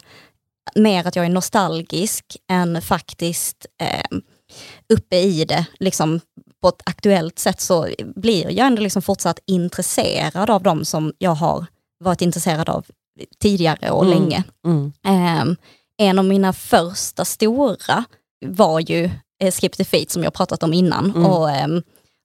[0.75, 4.17] mer att jag är nostalgisk än faktiskt eh,
[4.93, 6.19] uppe i det, liksom
[6.61, 11.35] på ett aktuellt sätt så blir jag ändå liksom fortsatt intresserad av dem som jag
[11.35, 11.65] har
[12.03, 12.85] varit intresserad av
[13.41, 14.19] tidigare och Mm.
[14.19, 14.43] länge.
[14.65, 14.93] Mm.
[15.07, 15.55] Ehm,
[15.97, 18.03] en av mina första stora
[18.45, 19.09] var ju
[19.43, 21.25] eh, Skip the Feet som jag pratat om innan Mm.
[21.25, 21.49] och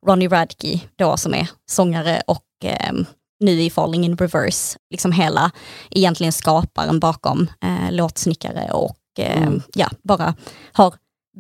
[0.07, 3.07] Ronnie Radke då som är sångare och ehm,
[3.41, 5.51] nu i Falling in Reverse, liksom hela
[5.91, 9.63] egentligen skaparen bakom eh, låtsnickare och ehm, Mm.
[9.75, 10.35] ja, bara
[10.73, 10.95] har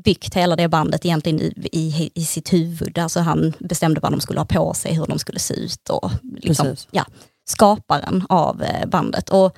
[0.04, 2.98] byggt hela det bandet egentligen i, i, i sitt huvud.
[2.98, 6.10] Alltså han bestämde vad de skulle ha på sig, hur de skulle se ut och
[6.36, 6.88] liksom, Precis.
[6.90, 7.04] ja,
[7.50, 9.28] skaparen av eh, bandet.
[9.30, 9.56] Och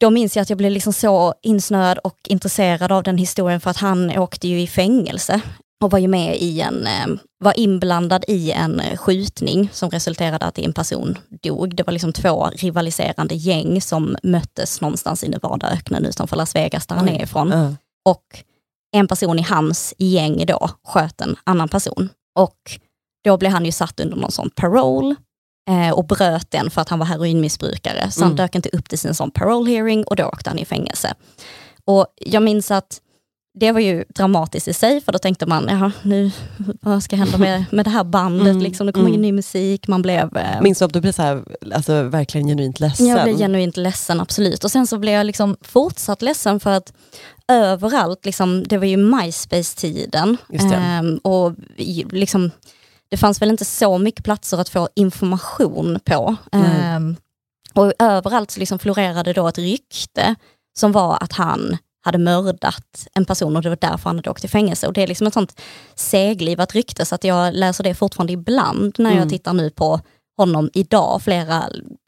[0.00, 3.70] då minns jag att jag blev liksom så insnöad och intresserad av den historien för
[3.70, 5.40] att han åkte ju i fängelse
[5.84, 7.06] och var ju med i en, eh,
[7.44, 11.76] var inblandad i en eh, skjutning som resulterade att en person dog.
[11.76, 16.96] Det var liksom två rivaliserande gäng som möttes någonstans i Nevadaöknen utanför Las Vegas där
[16.96, 17.52] han är ifrån.
[18.04, 18.24] Och
[18.96, 22.08] en person i hans gäng då sköt en annan person.
[22.38, 22.58] Och
[23.24, 25.14] då blev han ju satt under någon sån parole
[25.70, 28.10] eh, och bröt den för att han var heroinmissbrukare.
[28.10, 28.36] Så han Mm.
[28.36, 31.14] dök inte upp till sin sån parole hearing och då åkte han i fängelse.
[31.84, 33.00] Och jag minns att
[33.58, 36.30] det var ju dramatiskt i sig, för då tänkte man, jaha, nu,
[36.80, 38.46] vad ska hända med, med det här bandet?
[38.46, 39.14] Mm, Liksom, det kommer mm.
[39.14, 40.36] in ny musik, man blev...
[40.36, 41.44] Eh, Minns du att du blev så här,
[41.74, 43.06] alltså, verkligen genuint ledsen?
[43.06, 44.64] jag blev genuint ledsen, absolut.
[44.64, 46.92] Och sen så blev jag liksom fortsatt ledsen för att
[47.48, 50.36] överallt, liksom, det var ju MySpace-tiden.
[50.72, 51.52] Ehm, och
[52.10, 52.50] liksom,
[53.08, 56.36] det fanns väl inte så mycket platser att få information på.
[56.52, 57.16] Ehm,
[57.74, 60.34] och överallt så liksom florerade då ett rykte
[60.78, 64.44] som var att han hade mördat en person och det var därför han hade åkt
[64.44, 64.86] i fängelse.
[64.86, 65.60] Och det är liksom ett sånt
[65.94, 69.28] seglivat rykte så att jag läser det fortfarande ibland när jag Mm.
[69.28, 70.00] tittar nu på
[70.36, 71.64] honom idag, flera,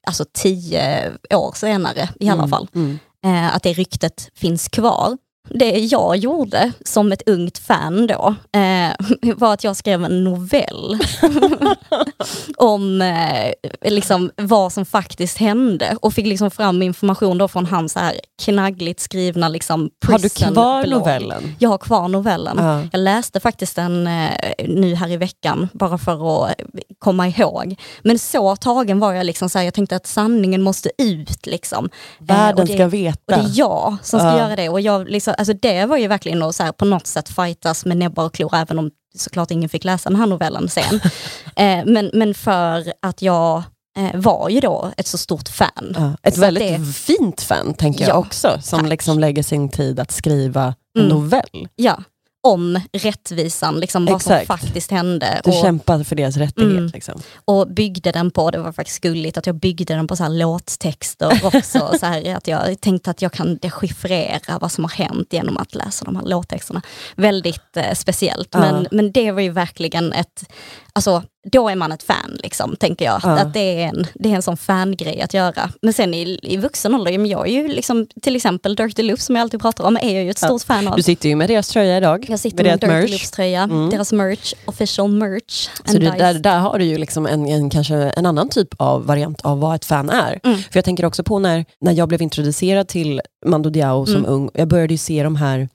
[0.06, 2.68] alltså tio år senare i alla Mm, fall.
[2.74, 2.98] Mm.
[3.24, 5.16] Eh, att det ryktet finns kvar.
[5.54, 8.90] Det jag gjorde som ett ungt fan då, eh,
[9.36, 10.98] var att jag skrev en novell
[12.56, 13.52] om eh,
[13.90, 18.14] liksom vad som faktiskt hände och fick liksom fram information då från hans så här
[18.44, 21.00] knaggligt skrivna liksom Har du kvar blogg.
[21.00, 21.54] novellen?
[21.58, 22.56] Jag har kvar novellen.
[22.58, 22.82] Ja.
[22.92, 24.30] Jag läste faktiskt den eh,
[24.68, 26.54] nu här i veckan, bara för att
[26.98, 27.74] komma ihåg.
[28.02, 31.46] Men så tagen var jag, liksom, så här, jag tänkte att sanningen måste ut.
[31.46, 31.84] Liksom.
[31.84, 31.90] Eh,
[32.26, 33.18] Världen och det- ska och veta.
[33.26, 34.38] det är jag som ska Ja.
[34.38, 34.68] göra det.
[34.68, 37.84] Och jag, liksom, alltså det var ju verkligen att så här, på något sätt fightas
[37.84, 40.94] med näbbar och klor, även om såklart ingen fick läsa den här novellen sen.
[41.56, 43.62] eh, men, men för att jag
[43.98, 45.94] eh, var ju då ett så stort fan.
[45.98, 48.88] Ja, ett Så väldigt det- fint fan, tänker jag Ja, också, som tack.
[48.88, 51.08] liksom lägger sin tid att skriva en Mm.
[51.16, 51.68] novell.
[51.76, 52.02] Ja,
[52.42, 54.62] om rättvisan, liksom, vad som Exakt.
[54.62, 55.40] faktiskt hände.
[55.44, 56.70] Du Och- kämpar för deras rättighet.
[56.72, 56.90] Mm.
[56.94, 57.20] Liksom.
[57.44, 60.30] och byggde den på, det var faktiskt gulligt att jag byggde den på så här
[60.30, 61.92] låttexter också.
[62.00, 65.74] så här, att jag tänkte att jag kan dechiffrera vad som har hänt genom att
[65.74, 66.82] läsa de här låttexterna.
[67.16, 68.60] Väldigt eh, speciellt, Ja.
[68.60, 70.44] men, men det var ju verkligen ett,
[70.92, 71.22] alltså
[71.52, 73.20] då är man ett fan, liksom, tänker jag.
[73.22, 73.38] Ja.
[73.38, 75.70] Att det är, en, det är en sån fangrej att göra.
[75.82, 79.36] Men sen i, i vuxen ålder, jag är ju liksom, till exempel Dirty Loops som
[79.36, 80.46] jag alltid pratar om, är jag ju ett Ja.
[80.48, 80.96] stort fan av.
[80.96, 82.26] Du sitter ju med deras tröja idag.
[82.28, 83.10] Jag sitter med deras Dirty merch.
[83.10, 83.90] Loops-tröja, Mm.
[83.90, 85.68] deras merch, official merch.
[85.84, 89.06] Så du, där, där har du ju liksom en, en, kanske en annan typ av
[89.06, 90.40] variant av vad ett fan är.
[90.44, 90.56] Mm.
[90.58, 94.30] För jag tänker också på när, när jag blev introducerad till Mando Diao som Mm.
[94.30, 95.68] ung, jag började ju se de här,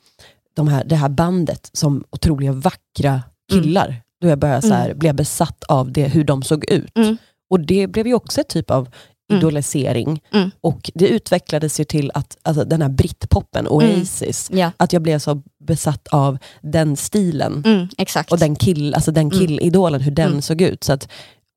[0.56, 4.01] de här, det här bandet som otroliga vackra killar.
[4.21, 6.97] Då jag började så här, blev besatt av det, hur de såg ut.
[6.97, 7.17] Mm.
[7.49, 8.88] Och det blev ju också ett typ av
[9.32, 9.39] Mm.
[9.39, 10.21] idolisering.
[10.34, 10.51] Mm.
[10.62, 15.19] Och det utvecklades ju till att alltså, den här britpopen, Oasis, Ja, att jag blev
[15.19, 17.63] så besatt av den stilen.
[17.65, 17.88] mm.
[18.30, 19.39] Och den, kill, alltså den Mm.
[19.39, 20.41] killidolen, hur den Mm.
[20.41, 20.84] såg ut.
[20.84, 21.08] Så att,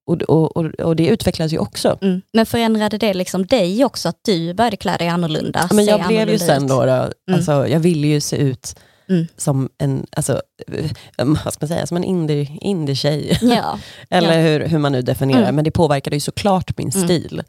[0.06, 1.98] och, och, och, och det utvecklades ju också.
[2.00, 2.20] Mm.
[2.32, 5.66] Men förändrade det liksom dig också, att du började klä dig annorlunda?
[5.70, 8.76] Ja, Men jag blev ju sen då, då alltså, jag ville ju se ut
[9.08, 9.26] Mm.
[9.36, 10.42] som en, alltså,
[10.72, 13.38] eh, vad ska man säga, som en indie, indie-tjej.
[13.42, 13.78] Ja,
[14.10, 15.54] Eller hur, hur man nu definierar, Mm.
[15.54, 17.04] men det påverkade ju såklart min Mm.
[17.08, 17.42] stil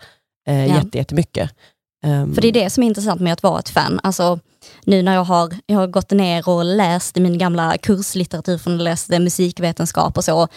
[0.48, 0.76] eh, Ja.
[0.76, 1.50] jätte, jättemycket.
[2.06, 4.00] Um, för det är det som är intressant med att vara ett fan.
[4.04, 4.40] Alltså,
[4.86, 9.20] nu när jag har, jag har gått ner och läst min gamla kurslitteratur från läste
[9.20, 10.48] musikvetenskap och så,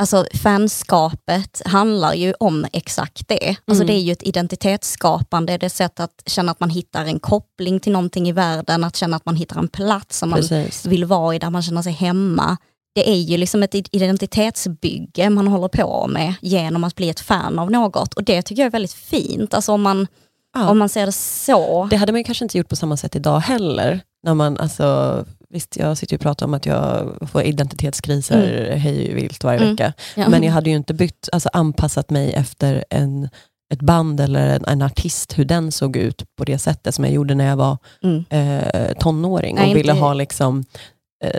[0.00, 3.48] Alltså fanskapet handlar ju om exakt det.
[3.64, 3.86] Alltså Mm.
[3.86, 7.20] det är ju ett identitetsskapande, det är ett sätt att känna att man hittar en
[7.20, 10.86] koppling till någonting i världen, att känna att man hittar en plats som man Precis.
[10.86, 12.56] vill vara i, där man känner sig hemma.
[12.94, 17.58] Det är ju liksom ett identitetsbygge man håller på med genom att bli ett fan
[17.58, 19.54] av något och det tycker jag är väldigt fint.
[19.54, 20.06] Alltså om man,
[20.54, 20.68] Ja.
[20.68, 21.86] om man ser det så.
[21.90, 24.00] Det hade man ju kanske inte gjort på samma sätt idag heller.
[24.22, 29.14] När man, alltså, visst, jag sitter ju och pratar om att jag får identitetskriser hej
[29.14, 29.70] vilt varje Mm.
[29.70, 29.92] vecka.
[30.16, 30.28] Ja.
[30.28, 33.28] Men jag hade ju inte bytt, alltså anpassat mig efter en,
[33.72, 37.14] ett band eller en, en artist, hur den såg ut på det sättet som jag
[37.14, 40.64] gjorde när jag var Mm, eh, tonåring Nej, och ville inte- ha liksom,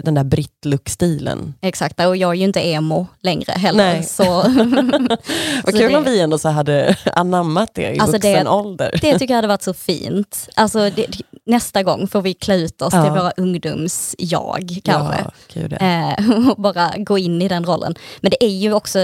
[0.04, 1.54] den där britt-look-stilen.
[1.62, 3.94] exakt, och jag är ju inte emo längre heller.
[3.94, 4.04] Nej.
[4.04, 4.24] Så
[5.64, 9.00] Vad kul det- om vi ändå så hade anammat det i Alltså det- vuxen ålder.
[9.02, 10.50] det tycker jag hade varit så fint.
[10.56, 11.08] Alltså det,
[11.46, 13.04] nästa gång får vi klä ut oss Ja.
[13.04, 15.26] till våra ungdoms-jag kanske.
[15.54, 15.78] Ja.
[15.78, 17.96] eh, och bara gå in i den rollen.
[18.22, 19.00] Men det är ju också,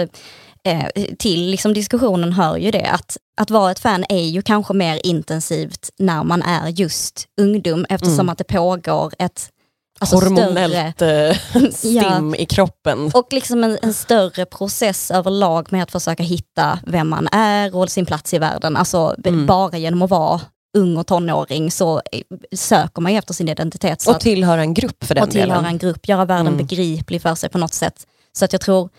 [0.64, 0.86] eh,
[1.20, 5.00] till liksom diskussionen hör ju det, att, att vara ett fan är ju kanske mer
[5.04, 8.30] intensivt när man är just ungdom, eftersom Mm.
[8.30, 9.50] att det pågår ett
[10.00, 13.12] alltså, större, Hormonellt eh, stim i kroppen.
[13.14, 17.90] och liksom en, en större process överlag med att försöka hitta vem man är och
[17.92, 18.78] sin plats i världen.
[18.78, 19.46] Alltså Mm.
[19.46, 20.42] bara genom att vara
[20.78, 22.22] ung och tonåring så eh,
[22.56, 24.02] söker man ju efter sin identitet.
[24.02, 25.66] Så Och tillhöra en grupp för den och tillhöra delen.
[25.66, 26.58] en grupp, göra världen Mm.
[26.58, 28.06] begriplig för sig på något sätt.
[28.38, 28.90] Så att jag tror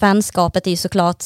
[0.00, 1.24] fanskapet är ju såklart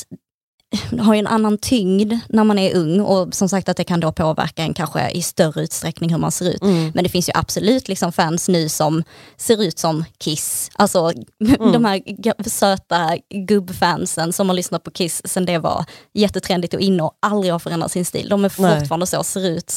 [1.00, 4.00] har ju en annan tyngd när man är ung och som sagt att det kan
[4.00, 6.62] då påverka en kanske i större utsträckning hur man ser ut.
[6.62, 6.92] Mm.
[6.94, 9.04] Men det finns ju absolut liksom fans nu som
[9.36, 10.70] ser ut som Kiss.
[10.74, 11.12] Alltså
[11.60, 11.72] Mm.
[11.72, 17.02] de här söta gubbfansen som har lyssnat på Kiss sen det var jättetrendigt och inne
[17.02, 18.28] och aldrig har förändrat sin stil.
[18.28, 18.78] De är Nej.
[18.78, 19.72] fortfarande så, ser ut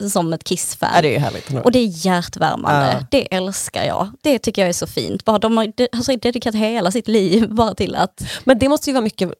[0.00, 0.90] eh, som ett Kiss-fan.
[0.94, 1.64] Ja, det är härligt.
[1.64, 2.92] Och det är hjärtvärmande.
[3.00, 3.06] Ja.
[3.10, 4.10] Det älskar jag.
[4.22, 5.24] Det tycker jag är så fint.
[5.24, 8.22] Bara de har alltså, dedikerat hela sitt liv bara till att...
[8.44, 9.30] Men det måste ju vara mycket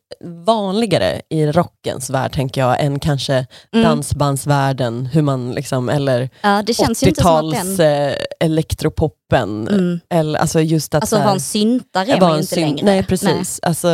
[0.80, 3.84] vanligare i rockens värld, tänker jag, än kanske Mm.
[3.88, 8.08] dansbandsvärlden, hur man liksom, eller Ja, det känns ju inte som att 80-tals den...
[8.10, 9.68] eh, elektropoppen.
[9.68, 10.00] Mm.
[10.10, 12.84] Eller, alltså just att Alltså vara en syntare är man inte syn- längre.
[12.84, 13.60] Nej, precis.
[13.62, 13.88] Alltså,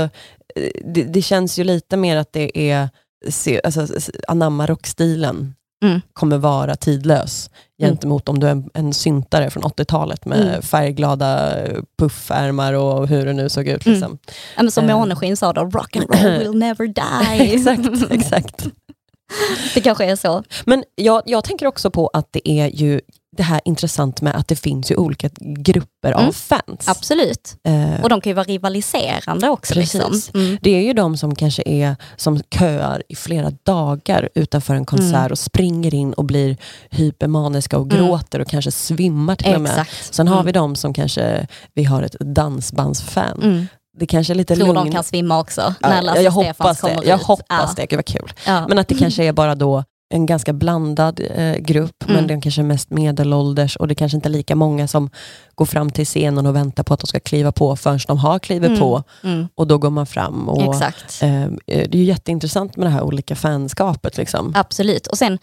[0.57, 2.89] eh, det, det känns ju lite mer att det är,
[3.31, 3.87] se, alltså,
[4.29, 6.01] anamma rockstilen Mm.
[6.13, 7.51] kommer vara tidlös
[7.83, 10.63] gentemot om du är en, en syntare från 80-talet med Mm.
[10.63, 11.55] färgglada
[11.99, 13.87] puffärmar och hur det nu såg ut.
[13.87, 13.95] Mm.
[13.95, 14.19] Liksom.
[14.57, 14.97] Ja, men som Eh.
[14.99, 17.55] Måneskin sa då, rock and roll will never die.
[17.55, 18.67] exakt, exakt.
[19.75, 20.43] Det kanske är så.
[20.65, 23.01] Men jag, jag tänker också på att det är ju
[23.37, 26.27] det här intressant med att det finns ju olika grupper Mm.
[26.29, 26.85] av fans.
[26.89, 27.57] Absolut.
[27.65, 29.75] Eh, Och de kan ju vara rivaliserande också.
[29.75, 30.21] Liksom.
[30.35, 30.59] Mm.
[30.63, 35.15] Det är ju de som kanske är som köar i flera dagar utanför en konsert
[35.17, 35.33] Mm.
[35.33, 36.57] och springer in och blir
[36.91, 37.97] hypermaniska och Mm.
[38.07, 39.71] gråter och kanske svimmar till och med.
[39.73, 40.15] Exakt.
[40.15, 40.47] Sen har Mm.
[40.47, 43.43] vi de som kanske, vi har ett dansbandsfan.
[43.43, 43.67] Mm.
[43.99, 44.85] Det kanske är lite Tror lugn.
[44.85, 47.07] de kan svimma också Ja, när Lasse jag Stefans hoppas kommer det.
[47.09, 47.27] Jag ut.
[47.27, 47.73] hoppas ja.
[47.77, 48.33] det, gud vad kul.
[48.47, 48.69] Ja.
[48.69, 52.15] Men att det kanske är bara då en ganska blandad eh, grupp, Mm.
[52.17, 55.11] men den kanske är mest medelålders och det kanske inte är lika många som
[55.55, 58.39] går fram till scenen och väntar på att de ska kliva på förrän de har
[58.39, 58.81] klivit Mm.
[58.81, 59.49] på Mm.
[59.55, 60.49] och då går man fram.
[60.49, 61.23] Och, Exakt.
[61.23, 64.17] eh, det är ju jätteintressant med det här olika fanskapet.
[64.17, 64.53] Liksom.
[64.57, 65.07] Absolut.
[65.07, 65.39] Och sen,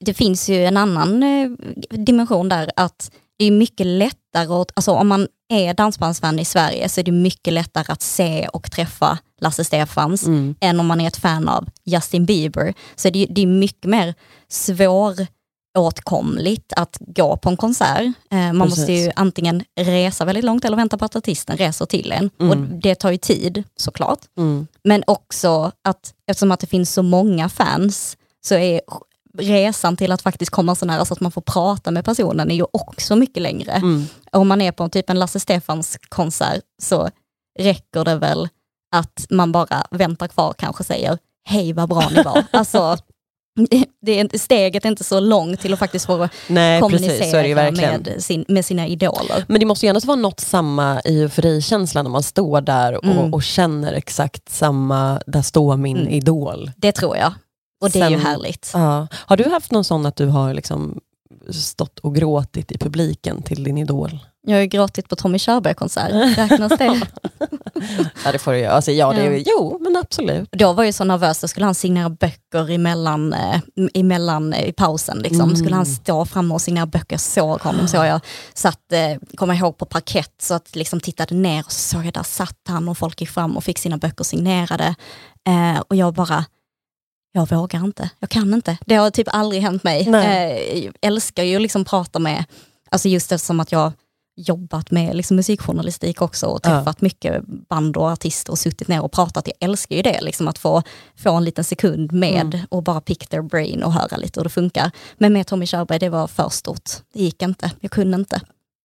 [0.00, 1.50] det finns ju en annan eh,
[1.98, 6.88] dimension där, att det är mycket lättare, att, alltså om man är dansbandsfan i Sverige
[6.88, 10.54] så är det mycket lättare att se och träffa Lasse Stefans Mm.
[10.60, 12.74] än om man är ett fan av Justin Bieber.
[12.96, 14.14] Så det, det är mycket mer
[15.74, 18.00] svåråtkomligt att gå på en konsert.
[18.30, 18.78] Eh, man Precis.
[18.78, 22.30] måste ju antingen resa väldigt långt eller vänta på att artisten reser till en.
[22.36, 22.80] Och Mm.
[22.82, 24.18] det tar ju tid såklart.
[24.38, 24.66] Mm.
[24.84, 28.80] Men också att eftersom att det finns så många fans så är
[29.38, 32.54] resan till att faktiskt komma så nära så att man får prata med personen är
[32.54, 33.72] ju också mycket längre.
[33.72, 34.04] Mm.
[34.32, 37.10] Om man är på typ en Lasse Stefans konsert så
[37.58, 38.48] räcker det väl
[38.92, 42.44] att man bara väntar kvar kanske säger hej vad bra ni var.
[42.52, 42.96] alltså,
[44.00, 48.14] det, är, steget är inte så långt till att faktiskt få Nej, kommunicera precis, med,
[48.22, 49.44] sin, med sina idoler.
[49.48, 53.34] Men det måste ju ändå vara något samma euforikänsla när man står där och, Mm.
[53.34, 56.12] och känner exakt samma, där står min Mm.
[56.12, 56.70] idol.
[56.76, 57.32] Det tror jag.
[57.82, 58.70] Och det är ju Sen- härligt.
[58.74, 59.06] Ja.
[59.12, 61.00] Har du haft någon sån att du har liksom
[61.50, 64.18] stått och gråtit i publiken till din idol?
[64.46, 67.00] Jag har ju gråtit på Tommy Körberg-konsert, räknas det?
[68.24, 68.72] Ja det får du göra.
[68.72, 69.42] Alltså, ja, det Ja.
[69.46, 70.48] Jo, men absolut.
[70.52, 73.60] Då var jag så nervös, då skulle han signera böcker emellan, eh,
[73.94, 75.18] emellan eh, i pausen.
[75.18, 75.40] Liksom.
[75.40, 75.56] Mm.
[75.56, 77.88] Skulle han stå framme och signera böcker, jag såg honom.
[77.88, 78.20] Så jag
[78.54, 82.12] satt, eh, kommer ihåg, på parkett, så att liksom tittade ner och så såg jag
[82.12, 84.94] där satt han och folk gick fram och fick sina böcker signerade.
[85.48, 86.44] Eh, och jag bara,
[87.32, 88.78] jag vågar inte, jag kan inte.
[88.86, 90.08] Det har typ aldrig hänt mig.
[90.08, 92.44] Eh, jag älskar ju liksom prata med,
[92.90, 93.92] alltså just eftersom att jag
[94.36, 96.68] jobbat med liksom musikjournalistik också och Ja.
[96.70, 99.46] träffat mycket band och artister och suttit ner och pratat.
[99.48, 100.82] Jag älskar ju det, liksom att få,
[101.16, 102.66] få en liten sekund med Mm.
[102.70, 104.90] och bara pick their brain och höra lite hur det funkar.
[105.18, 106.90] Men med Tommy Körberg, det var för stort.
[107.14, 108.40] Det gick inte, jag kunde inte.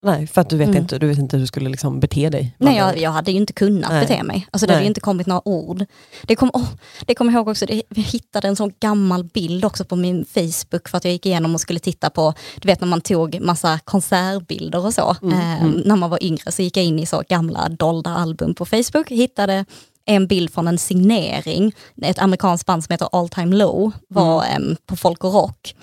[0.05, 0.81] Nej, för att du vet, Mm.
[0.81, 2.55] inte, du vet inte hur du skulle liksom bete dig.
[2.57, 4.01] Nej, jag, jag hade ju inte kunnat Nej.
[4.07, 4.47] bete mig.
[4.51, 4.85] Alltså det hade Nej.
[4.85, 5.85] ju inte kommit några ord.
[6.23, 6.67] Det kom, oh,
[7.05, 10.25] det kom jag ihåg också, det, jag hittade en sån gammal bild också på min
[10.25, 13.41] Facebook för att jag gick igenom och skulle titta på, du vet när man tog
[13.41, 15.15] massa konsertbilder och så.
[15.21, 15.81] Mm, eh, mm.
[15.85, 19.09] När man var yngre så gick jag in i så gamla dolda album på Facebook,
[19.09, 19.65] hittade
[20.05, 24.75] en bild från en signering, ett amerikanskt band som heter All Time Low, var em,
[24.85, 25.75] på Folk och Rock.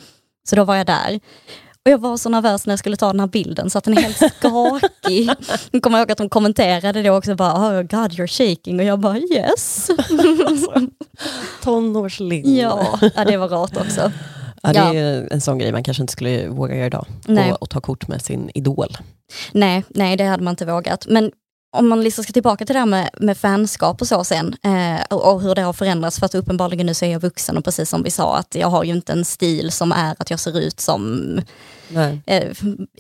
[0.49, 1.21] Så då var jag där.
[1.87, 3.99] Och jag var så nervös när jag skulle ta den här bilden så att den
[3.99, 5.31] är helt skakig.
[5.71, 9.01] Jag kommer ihåg att de kommenterade det också, bara, oh God you're shaking och jag
[9.01, 9.91] bara yes.
[11.63, 12.57] Tonårsling.
[12.57, 14.13] ja, ja, det var rart också.
[14.63, 14.95] Ja, det Ja.
[14.95, 17.07] är en sån grej man kanske inte skulle våga göra idag.
[17.53, 18.97] Och, och ta kort med sin idol.
[19.53, 21.07] Nej, nej, det hade man inte vågat.
[21.09, 21.31] Men
[21.75, 25.03] om man liksom ska tillbaka till det här med, med fanskap och så sen, eh,
[25.11, 27.65] och, och hur det har förändrats, för att uppenbarligen nu så är jag vuxen och
[27.65, 30.41] precis som vi sa, att jag har ju inte en stil som är att jag
[30.41, 31.41] ser ut som
[31.89, 32.21] Nej.
[32.27, 32.51] eh,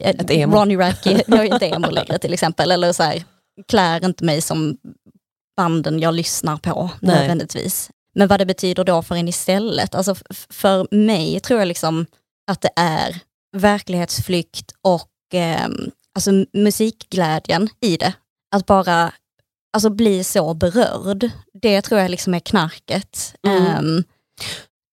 [0.00, 0.56] Ett emo.
[0.56, 3.24] Ronny Racky, jag är inte emo längre till exempel, eller så här,
[3.68, 4.76] klär inte mig som
[5.56, 7.16] banden jag lyssnar på Nej.
[7.16, 7.90] nödvändigtvis.
[8.14, 10.14] Men vad det betyder då för en istället, alltså
[10.50, 12.06] för mig tror jag liksom
[12.50, 13.20] att det är
[13.56, 15.68] verklighetsflykt och eh,
[16.14, 18.12] alltså musikglädjen i det.
[18.54, 19.12] Att bara
[19.72, 21.30] alltså, bli så berörd,
[21.62, 23.34] det tror jag liksom är knarket.
[23.46, 23.66] Mm.
[23.66, 24.04] Ehm,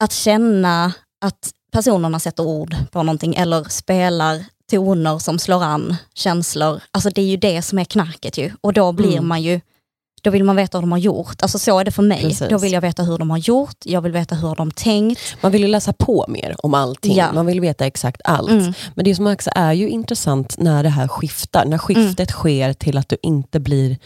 [0.03, 0.93] att känna
[1.25, 6.81] att personerna sätter ord på någonting eller spelar toner som slår an känslor.
[6.91, 8.51] Alltså det är ju det som är knarket ju.
[8.61, 9.27] Och då blir Mm.
[9.27, 9.61] man ju,
[10.21, 11.41] då vill man veta hur de har gjort.
[11.41, 12.21] Alltså så är det för mig.
[12.21, 12.49] Precis.
[12.49, 15.19] Då vill jag veta hur de har gjort, jag vill veta hur de tänkt.
[15.41, 17.15] Man vill ju läsa på mer om allting.
[17.15, 17.33] Ja.
[17.33, 18.49] Man vill veta exakt allt.
[18.51, 18.73] Mm.
[18.95, 21.65] Men det som också är ju intressant när det här skiftar.
[21.65, 23.97] När skiftet sker till att du inte blir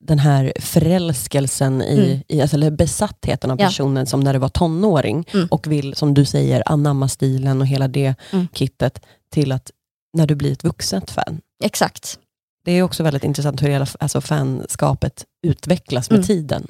[0.00, 2.20] den här förälskelsen i, Mm.
[2.28, 3.66] i alltså, eller besattheten av Ja.
[3.66, 5.46] personen som när du var tonåring Mm.
[5.50, 8.48] och vill, som du säger, anamma stilen och hela det Mm.
[8.52, 9.00] kittet
[9.32, 9.70] till att
[10.16, 11.40] när du blir ett vuxet fan.
[11.64, 12.18] Exakt.
[12.64, 16.26] Det är också väldigt intressant hur hela alltså, fanskapet utvecklas med Mm.
[16.26, 16.66] tiden.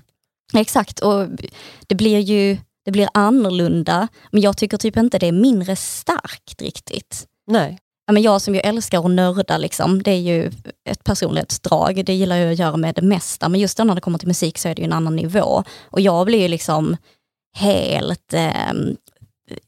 [0.55, 1.27] Exakt, och
[1.87, 6.63] det blir ju det blir annorlunda, men jag tycker typ inte det är mindre starkt
[6.63, 7.27] riktigt.
[7.47, 7.79] Nej.
[8.07, 10.51] Ja, men jag som ju älskar att nörda, liksom, det är ju
[10.91, 14.19] ett personlighetsdrag, det gillar jag att göra med det mesta, men just när det kommer
[14.19, 15.65] till musik så är det ju en annan nivå.
[15.85, 16.97] Och jag blir ju liksom
[17.57, 18.73] helt, eh,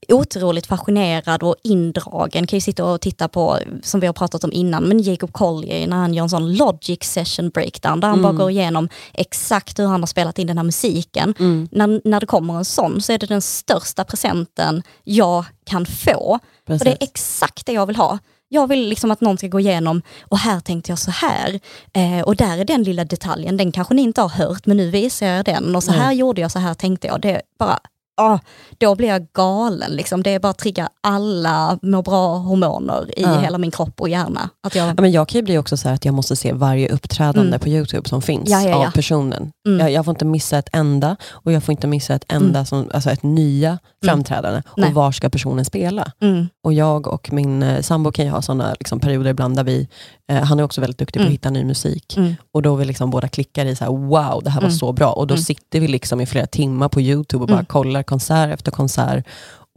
[0.09, 2.47] otroligt fascinerad och indragen.
[2.47, 5.87] Kan ju sitta och titta på, som vi har pratat om innan, men Jacob Collier
[5.87, 9.87] när han gör en sån Logic session breakdown där han bara går igenom exakt hur
[9.87, 11.35] han har spelat in den här musiken.
[11.71, 16.39] När, när det kommer en sån så är det den största presenten jag kan få.
[16.67, 16.81] Precis.
[16.81, 18.19] Och det är exakt det jag vill ha.
[18.49, 21.61] Jag vill liksom att någon ska gå igenom, och här tänkte jag så här.
[21.93, 24.91] Eh, och där är den lilla detaljen, den kanske ni inte har hört, men nu
[24.91, 25.77] visar jag den.
[25.77, 27.21] Och så här gjorde jag, så här tänkte jag.
[27.21, 27.79] Det bara,
[28.17, 28.39] ah,
[28.79, 29.91] då blir jag galen.
[29.91, 30.23] Liksom.
[30.23, 33.39] Det är bara att trigga alla må bra-hormoner i Ja.
[33.41, 34.51] hela min kropp och hjärna.
[34.63, 36.53] Att jag, Ja, men jag kan ju bli också så här att jag måste se
[36.53, 37.61] varje uppträdande Mm.
[37.61, 39.53] på YouTube som finns Ja, ja, av personen.
[39.67, 39.81] Mm.
[39.81, 42.91] Jag, jag får inte missa ett enda och jag får inte missa ett enda som,
[42.95, 44.63] alltså ett nya framträdande.
[44.77, 44.89] Nej.
[44.89, 46.13] Och var ska personen spela?
[46.21, 49.65] mm, Och jag och min eh, sambo kan ju ha sådana liksom, perioder ibland där
[49.65, 49.89] vi,
[50.29, 51.29] han är också väldigt duktig på Mm.
[51.29, 52.17] att hitta ny musik.
[52.17, 54.79] mm, Och då vi liksom båda klickar i så här, wow, det här var Mm.
[54.79, 55.13] så bra.
[55.13, 55.43] Och då Mm.
[55.45, 57.67] sitter vi liksom i flera timmar på YouTube och bara Mm.
[57.67, 59.25] kollar konsert efter konsert.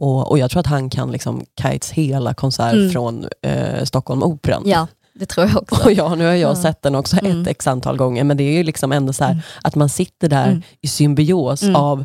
[0.00, 2.90] Och, och jag tror att han kan liksom Kites hela konsert Mm.
[2.90, 4.62] från eh, Stockholm Operan.
[4.66, 5.84] ja, det tror jag också.
[5.84, 6.62] Och ja, nu har jag Ja.
[6.62, 7.42] sett den också Mm.
[7.42, 9.42] ett x antal gånger, men det är ju liksom ändå så här, Mm.
[9.62, 10.62] att man sitter där Mm.
[10.80, 11.76] i symbios Mm.
[11.76, 12.04] av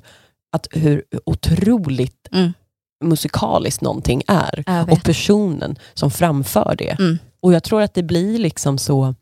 [0.52, 2.54] att hur otroligt Mm.
[3.04, 4.64] musikaliskt någonting är.
[4.92, 6.98] Och personen som framför det.
[7.46, 9.16] Och jag tror att det blir liksom så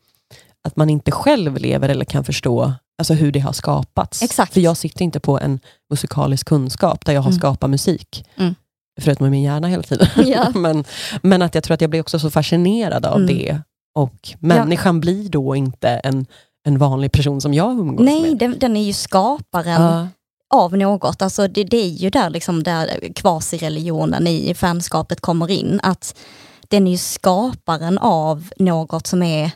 [0.68, 4.22] att man inte själv lever eller kan förstå alltså hur det har skapats.
[4.22, 4.52] Exakt.
[4.54, 5.60] För jag sitter inte på en
[5.90, 7.38] musikalisk kunskap där jag har Mm.
[7.38, 8.24] skapat musik.
[8.36, 8.54] Mm.
[9.00, 10.06] Förutom med min hjärna hela tiden.
[10.26, 10.50] Ja.
[10.54, 10.84] men,
[11.22, 13.26] men att jag tror att jag blir också så fascinerad av Mm.
[13.26, 13.58] det.
[13.94, 16.26] Och människan blir då inte en,
[16.66, 18.38] en vanlig person som jag umgås Nej, med.
[18.38, 20.08] den, den är ju skaparen Ja.
[20.54, 21.22] av något.
[21.22, 25.80] Alltså det, det är ju där, liksom där kvasireligionen i fanskapet kommer in.
[25.82, 26.14] Att
[26.68, 29.50] den är ju skaparen av något som är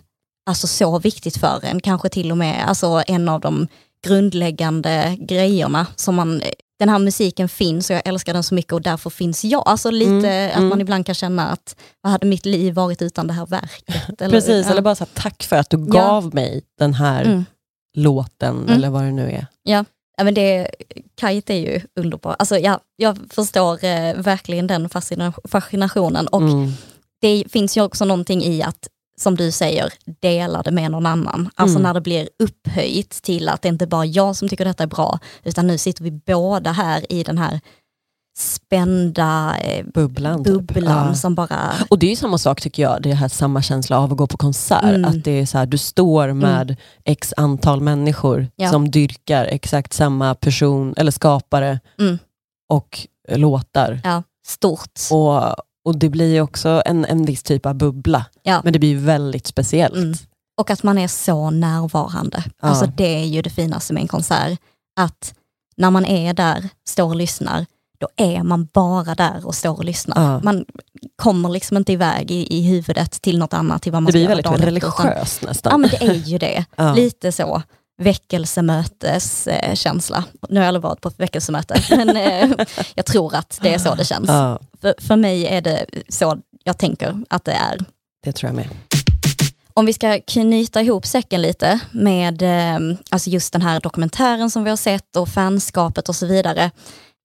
[0.50, 1.80] alltså, så viktigt för en.
[1.80, 3.68] Kanske till och med alltså, en av de
[4.06, 6.42] grundläggande grejerna som man
[6.78, 9.62] den här musiken finns och jag älskar den så mycket och därför finns jag.
[9.66, 10.68] Alltså lite Mm, att mm.
[10.68, 14.20] man ibland kan känna att vad hade mitt liv varit utan det här verket?
[14.20, 14.72] Eller, Precis, ja.
[14.72, 17.44] eller bara så här, tack för att du gav mig den här Mm.
[17.96, 19.46] låten, eller vad det nu är.
[19.62, 19.84] Ja,
[20.22, 20.70] men det,
[21.20, 22.36] Kite är ju underbar.
[22.38, 26.72] Alltså, ja, jag förstår eh, verkligen den fascina- fascinationen och Mm.
[27.20, 28.88] Det finns ju också någonting i att,
[29.20, 31.50] som du säger, dela det med någon annan.
[31.54, 31.82] Alltså Mm.
[31.82, 34.86] när det blir upphöjt till att det inte bara är jag som tycker detta är
[34.86, 37.60] bra, utan nu sitter vi båda här i den här
[38.38, 40.44] spända eh, Bubblan.
[40.44, 40.54] typ.
[40.54, 41.14] bubblan Ja.
[41.14, 41.72] som bara...
[41.90, 44.26] Och det är ju samma sak tycker jag, det här samma känsla av att gå
[44.26, 44.82] på konsert.
[44.84, 45.04] Mm.
[45.04, 48.70] Att det är så här, du står med x antal människor Ja.
[48.70, 52.18] som dyrkar exakt samma person, eller skapare, Mm.
[52.70, 54.00] och låtar.
[54.04, 54.98] Ja, stort.
[55.10, 55.54] Och,
[55.88, 58.60] och det blir ju också en, en viss typ av bubbla, Ja.
[58.64, 59.94] men det blir ju väldigt speciellt.
[59.96, 60.14] Mm.
[60.60, 62.44] Och att man är så närvarande.
[62.62, 62.68] Ja.
[62.68, 64.58] Alltså det är ju det finaste med en konsert.
[65.00, 65.34] Att
[65.76, 67.66] när man är där, står och lyssnar,
[68.00, 70.32] då är man bara där och står och lyssnar.
[70.32, 70.40] Ja.
[70.44, 70.64] Man
[71.16, 74.28] kommer liksom inte iväg i, i huvudet till något annat, till vad man Det blir
[74.28, 75.70] väldigt dagen efter, utan- religiöst nästan.
[75.72, 76.64] Ja men det är ju det.
[76.76, 76.94] Ja.
[76.94, 77.62] Lite så
[77.98, 80.24] väckelsemöteskänsla.
[80.48, 82.50] Nu har jag aldrig varit på ett väckelsemöte, men eh,
[82.94, 84.28] jag tror att det är så det känns.
[84.28, 87.78] Ja, För, för mig är det så jag tänker att det är.
[88.24, 88.68] det tror jag med.
[89.74, 92.78] Om vi ska knyta ihop säcken lite med eh,
[93.10, 96.70] alltså just den här dokumentären som vi har sett och fanskapet och så vidare.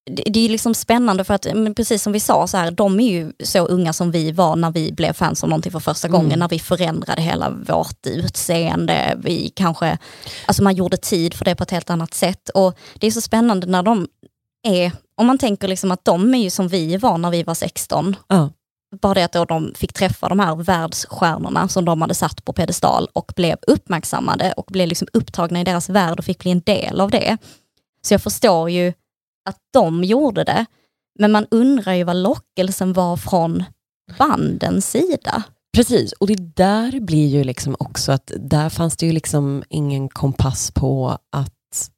[0.06, 3.34] Det, är liksom spännande för att, precis som vi sa, så här, de är ju
[3.44, 6.39] så unga som vi var när vi blev fans av någonting för första gången, Mm.
[6.39, 9.18] när vi förändrade hela vårt utseende.
[9.24, 9.98] Vi kanske,
[10.46, 12.50] alltså man gjorde tid för det på ett helt annat sätt.
[12.50, 14.08] Och Det är så spännande när de
[14.68, 17.54] är, om man tänker liksom att de är ju som vi var när vi var
[17.54, 18.50] 16, Ja.
[19.02, 22.54] bara det att då de fick träffa de här världsstjärnorna som de hade satt på
[22.54, 26.60] pedestal och blev uppmärksammade och blev liksom upptagna i deras värld och fick bli en
[26.62, 27.38] del av det.
[28.02, 28.94] Så jag förstår ju
[29.50, 30.66] att de gjorde det,
[31.20, 33.64] men man undrar ju vad lockelsen var från
[34.18, 35.44] bandens sida.
[35.76, 40.10] Precis, och det där blir ju liksom också att där fanns det ju liksom ingen
[40.10, 41.90] kompass på att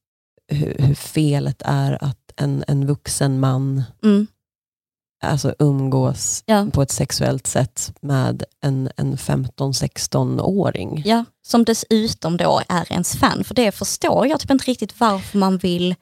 [0.48, 4.28] hur, hur felet är att en, en vuxen man Mm.
[5.24, 6.68] alltså umgås Ja.
[6.74, 11.02] på ett sexuellt sätt med en, en 15-16-åring.
[11.06, 15.38] Ja, som dessutom då är ens fan, för det förstår jag typ inte riktigt varför
[15.38, 15.96] man vill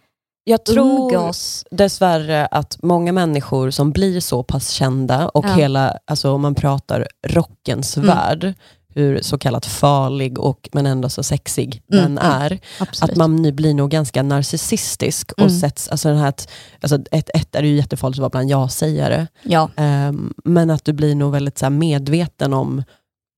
[0.44, 1.66] Jag tror umgås.
[1.72, 5.54] dessvärre att många människor som blir så pass kända och Ja.
[5.54, 8.08] hela, alltså om man pratar rockens Mm.
[8.08, 8.54] värld,
[8.96, 13.12] hur så kallat farlig och men ändå så sexig Mm, den är, Absolut.
[13.12, 15.60] att man nu blir nog ganska narcissistisk och Mm.
[15.60, 16.50] sätts, alltså den här att,
[16.82, 20.86] alltså ett, ett är det ju jättefarligt att vara bland ja-sägare, ja, Ehm, men att
[20.86, 22.84] du blir nog väldigt så medveten om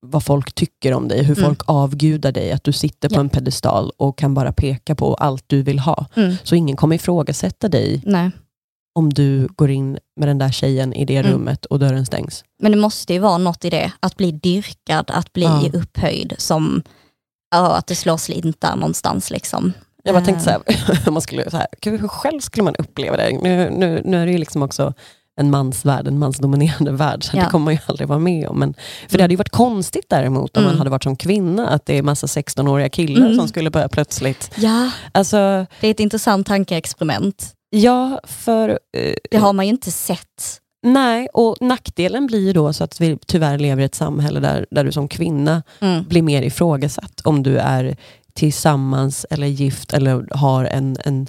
[0.02, 1.46] vad folk tycker om dig, hur Mm.
[1.50, 3.20] folk avgudar dig, att du sitter på Ja.
[3.20, 6.06] en pedestal och kan bara peka på allt du vill ha.
[6.16, 6.36] mm.
[6.43, 8.32] Så ingen kommer ifrågasätta dig nej.
[8.96, 11.32] om du går in med den där tjejen i det Mm.
[11.32, 12.43] rummet och dörren stängs.
[12.62, 15.70] Men det måste ju vara något i det, att bli dyrkad, att bli Ja.
[15.74, 16.82] upphöjd, som
[17.52, 19.32] ja, att det slår slint där någonstans.
[19.32, 19.74] Liksom.
[20.04, 23.18] Jag bara tänkte Eh, så här, man skulle, så här, hur själv skulle man uppleva
[23.18, 23.39] det?
[23.43, 24.93] Nu, nu, nu är det ju liksom också
[25.38, 27.43] en mansvärld, en mansdominerande värld, så Ja.
[27.43, 28.59] det kommer man ju aldrig vara med om.
[28.59, 28.73] Men,
[29.09, 30.71] för det hade ju varit konstigt däremot om Mm.
[30.71, 33.38] man hade varit som kvinna, att det är massa 16-åriga killar Mm.
[33.38, 34.51] som skulle börja plötsligt.
[34.55, 37.53] Ja, Alltså, det är ett intressant tankeexperiment.
[37.69, 38.69] ja, för...
[38.97, 40.61] eh, Det har man ju inte sett.
[40.83, 44.65] Nej, och nackdelen blir ju då så att vi tyvärr lever i ett samhälle där,
[44.71, 46.03] där du som kvinna Mm.
[46.03, 47.95] blir mer ifrågasatt om du är
[48.33, 51.27] tillsammans eller gift eller har en, en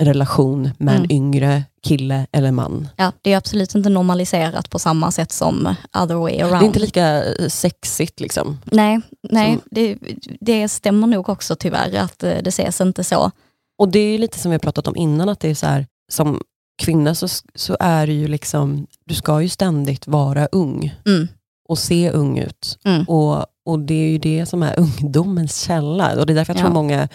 [0.00, 1.10] relation med en Mm.
[1.10, 2.88] yngre kille eller man.
[2.96, 6.60] Ja, det är absolut inte normaliserat på samma sätt som other way around.
[6.60, 8.58] Det är inte lika eh, sexigt liksom.
[8.64, 9.98] Nej, nej Som- det,
[10.40, 13.30] det stämmer nog också tyvärr att eh, det ses inte så.
[13.78, 15.86] Och det är lite som vi har pratat om innan, att det är så här,
[16.12, 16.40] som
[16.82, 21.28] kvinna så, så är det ju liksom, du ska ju ständigt vara ung Mm.
[21.68, 22.78] och se ung ut.
[22.84, 23.04] Mm.
[23.04, 26.20] Och, och det är ju det som är ungdomens källa.
[26.20, 26.74] Och det är därför jag tror Ja.
[26.74, 27.08] många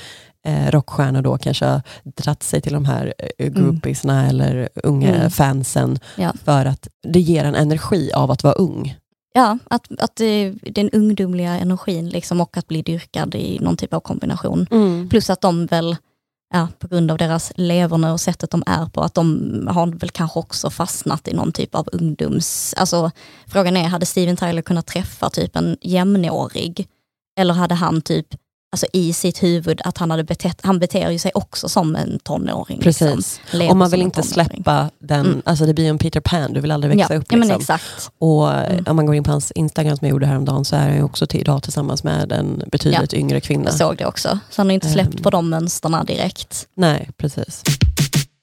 [0.45, 5.31] eh, rockstjärnor då kanske har dratt sig till de här eh, groupiesna eller unga Mm.
[5.31, 5.99] fansen.
[6.17, 6.33] Ja.
[6.45, 8.95] För att det ger en energi av att vara ung.
[9.35, 10.15] Ja, att, att
[10.61, 14.67] den ungdomliga energin liksom, och att bli dyrkad i någon typ av kombination.
[15.09, 15.95] Plus att de väl,
[16.53, 20.09] ja, på grund av deras leverne och sättet de är på, att de har väl
[20.09, 22.73] kanske också fastnat i någon typ av ungdoms...
[22.77, 23.11] Alltså,
[23.47, 26.87] frågan är, hade Steven Tyler kunnat träffa typ en jämnårig?
[27.39, 28.27] Eller hade han typ,
[28.73, 32.19] alltså i sitt huvud, att han hade betett, han beter ju sig också som en
[32.23, 32.79] tonåring.
[32.81, 33.39] Precis.
[33.51, 33.69] Liksom.
[33.69, 35.41] Och man vill inte släppa den, Mm.
[35.45, 37.25] alltså det blir ju en Peter Pan, du vill aldrig växa ja, upp.
[37.31, 37.57] Ja, Liksom.
[37.61, 38.11] exakt.
[38.19, 38.85] och Mm.
[38.87, 41.03] om man går in på hans Instagram som jag gjorde häromdagen så är han ju
[41.03, 43.65] också till idag tillsammans med en betydligt yngre kvinna.
[43.65, 44.39] Jag såg det också.
[44.49, 45.23] Så han har inte släppt Ehm.
[45.23, 46.67] på de mönsterna direkt.
[46.75, 47.63] Nej, precis.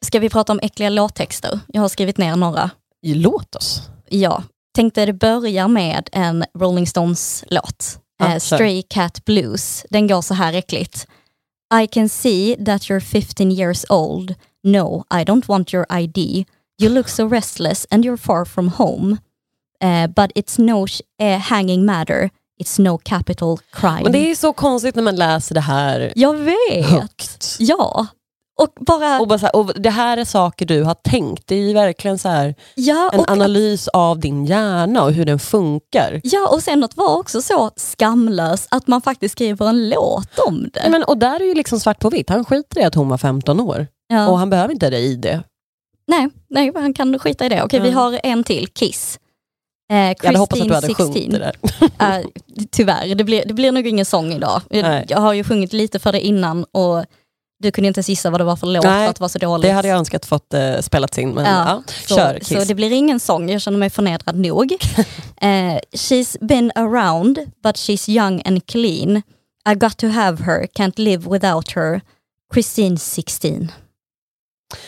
[0.06, 1.60] Ska vi prata om äckliga låttexter?
[1.66, 2.70] Jag har skrivit ner några.
[3.06, 3.82] Låt oss.
[4.08, 4.42] Ja,
[4.76, 7.98] tänkte det börjar med en Rolling Stones-låt.
[8.20, 8.38] Eh.
[8.38, 9.84] Stray Cat Blues.
[9.90, 11.06] Den går så här äckligt.
[11.82, 14.34] I can see that you're 15 years old.
[14.64, 16.44] No, I don't want your ID.
[16.82, 19.16] You look so restless and you're far from home.
[19.82, 20.86] Eh, but it's no
[21.20, 22.30] eh, hanging matter.
[22.60, 24.02] It's no capital crime.
[24.02, 26.86] Men det är så konstigt när man läser det här Jag vet.
[26.86, 27.56] högt.
[27.58, 28.06] Ja.
[28.58, 29.20] Och bara...
[29.20, 31.46] Och, bara så här, och det här är saker du har tänkt.
[31.46, 35.24] Det är ju verkligen så här, ja, en och analys av din hjärna och hur
[35.24, 36.20] den funkar.
[36.24, 40.68] Ja, och sen att vara också så skamlös att man faktiskt skriver en låt om
[40.72, 40.90] det.
[40.90, 42.28] Men, och där är ju liksom svart på vitt.
[42.30, 43.86] Han skiter i att hon var 15 år.
[44.08, 44.28] ja.
[44.28, 45.42] Och han behöver inte det i det.
[46.08, 47.62] nej, nej, han kan skita i det.
[47.62, 47.98] Okej, vi Mm.
[47.98, 49.18] har en till, Kiss.
[49.92, 51.38] Eh, Jag hade hoppats att du Christine hade sjungit det
[51.98, 52.18] där.
[52.18, 52.26] Eh,
[52.70, 54.60] tyvärr, det blir, det blir nog ingen sång idag.
[54.70, 57.04] Jag, jag har ju sjungit lite för det innan och
[57.60, 59.28] du kunde inte ens gissa vad det var för låt Nej, för att det var
[59.28, 59.62] så dåligt.
[59.62, 61.30] Det hade jag önskat fått uh, spelats in.
[61.30, 62.48] Men ja, så, kör Kiss.
[62.48, 64.72] så det blir ingen sång, jag känner mig förnedrad nog.
[65.40, 69.22] eh, she's been around but she's young and clean.
[69.70, 72.00] I got to have her, can't live without her.
[72.54, 73.72] Christine 16.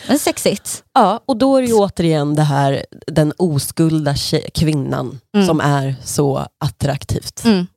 [0.07, 0.83] Men sexigt.
[0.93, 5.47] Ja, och då är det ju återigen det här, den oskulda tjej, kvinnan Mm.
[5.47, 7.43] som är så attraktivt.
[7.45, 7.67] Mm.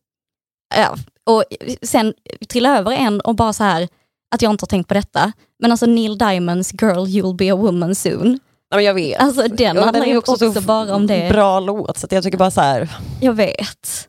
[0.76, 1.44] Ja, och
[1.82, 2.14] sen
[2.48, 3.88] trilla över en och bara så här,
[4.34, 5.32] att jag inte har tänkt på detta.
[5.62, 8.38] Men alltså Neil Diamonds Girl You'll Be a Woman Soon.
[8.70, 9.20] Ja, men jag vet.
[9.20, 11.32] Alltså den Ja, handlar ju också, så bara om det.
[11.32, 12.88] Bra låt, så jag tycker bara så här.
[13.20, 14.08] Jag vet.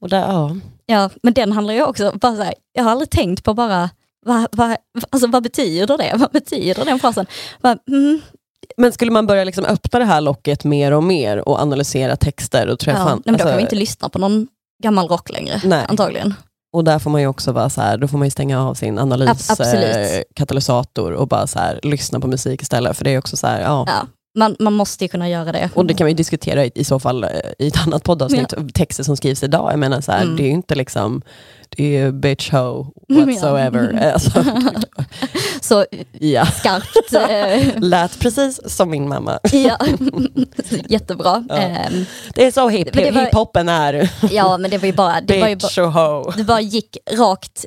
[0.00, 0.56] Och där, ja.
[0.86, 3.90] Ja, men den handlar ju också bara så här, jag har aldrig tänkt på bara,
[4.26, 4.76] vad, vad,
[5.10, 6.12] alltså, vad betyder det?
[6.16, 7.26] Vad betyder den frasen?
[7.62, 8.20] Bara, mm,
[8.76, 12.76] Men skulle man börja liksom öppna det här locket mer och mer och analysera texter,
[12.76, 13.14] tror jag ja.
[13.14, 14.48] Nej, men då kan alltså, vi inte lyssna på någon
[14.82, 15.84] gammal rock längre, Nej.
[15.88, 16.34] antagligen.
[16.76, 18.74] Och där får man ju också vara så här, då får man ju stänga av
[18.74, 22.96] sin analyskatalysator och bara så här, lyssna på musik istället.
[22.96, 23.84] För det är också så här, ja.
[23.86, 24.06] Ja,
[24.36, 25.70] man, man måste ju kunna göra det.
[25.74, 29.04] Och det kan ju diskutera i, i så fall eh, i ett annat poddavsnitt, texter
[29.04, 29.72] som skrivs idag.
[29.72, 30.36] Jag menar så här, Mm.
[30.36, 31.22] det är ju inte liksom,
[31.68, 33.98] det är ju bitch ho whatsoever.
[34.02, 34.12] ja.
[34.12, 34.44] Alltså,
[35.60, 35.86] Så
[36.20, 36.46] ja.
[36.46, 37.12] skarpt.
[37.30, 39.38] eh, Lät precis som min mamma.
[39.52, 39.78] ja.
[40.88, 41.44] Jättebra.
[41.48, 41.54] Ja.
[41.56, 44.10] Ehm, Det är så hip, det var- hiphopen är.
[44.30, 47.64] ja, men det var ju bara, det var ju bara, det bara gick rakt,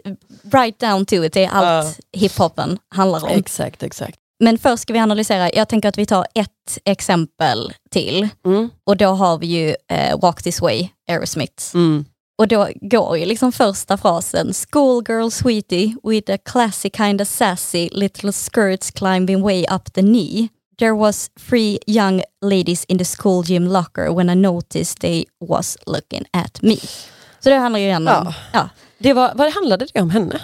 [0.51, 1.33] right down to it.
[1.33, 3.29] Det är allt hiphopen handlar om.
[3.29, 4.17] Exakt, exakt.
[4.39, 8.27] Men först ska vi analysera, jag tänker att vi tar ett exempel till.
[8.45, 8.69] Mm.
[8.83, 11.63] Och då har vi ju eh, Walk This Way, Aerosmith.
[11.73, 12.05] Mm.
[12.37, 17.89] Och då går ju liksom första frasen, Schoolgirl sweetie with a classy kind of sassy
[17.91, 20.47] little skirts climbing way up the knee.
[20.79, 25.77] There was three young ladies in the school gym locker when I noticed they was
[25.85, 26.75] looking at me.
[27.39, 28.33] Så det handlar ju igen om, Ja.
[28.53, 28.69] ja.
[28.97, 30.41] Det var, vad handlade det om henne?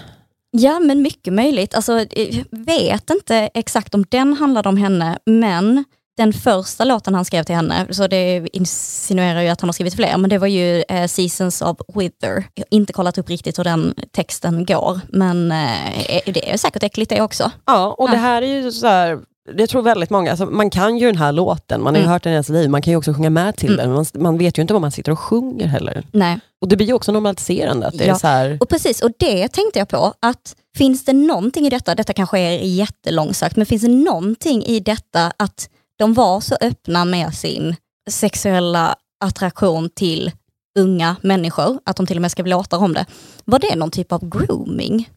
[0.58, 1.74] Ja, men mycket möjligt.
[1.74, 5.84] Alltså, jag vet inte exakt om den handlade om henne, men
[6.16, 9.94] den första låten han skrev till henne, så det insinuerar ju att han har skrivit
[9.94, 12.44] fler, men det var ju eh, Seasons of Wither.
[12.54, 16.82] Jag har inte kollat upp riktigt hur den texten går, men eh, det är säkert
[16.82, 17.50] äckligt det också.
[17.66, 18.12] Ja, och Ja.
[18.12, 19.18] det här är ju så här,
[19.56, 22.12] jag tror väldigt många, alltså man kan ju den här låten, man har ju Mm.
[22.12, 23.76] hört den i sitt liv, man kan ju också sjunga med till Mm.
[23.76, 26.04] den, men man, man vet ju inte vad man sitter och sjunger heller.
[26.12, 26.38] Nej.
[26.60, 28.18] Och det blir ju också normaliserande, att det är Ja.
[28.18, 31.94] så här, Och precis, och det tänkte jag på, att finns det någonting i detta,
[31.94, 35.68] detta kanske är jättelångsökt, men finns det någonting i detta att
[35.98, 37.76] de var så öppna med sin
[38.10, 38.94] sexuella
[39.24, 40.32] attraktion till
[40.78, 43.06] unga människor, att de till och med skrev låtar om det.
[43.44, 45.10] Var det någon typ av grooming?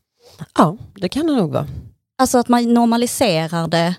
[0.58, 1.68] ja, det kan det nog vara.
[2.22, 3.96] Alltså att man normaliserar det,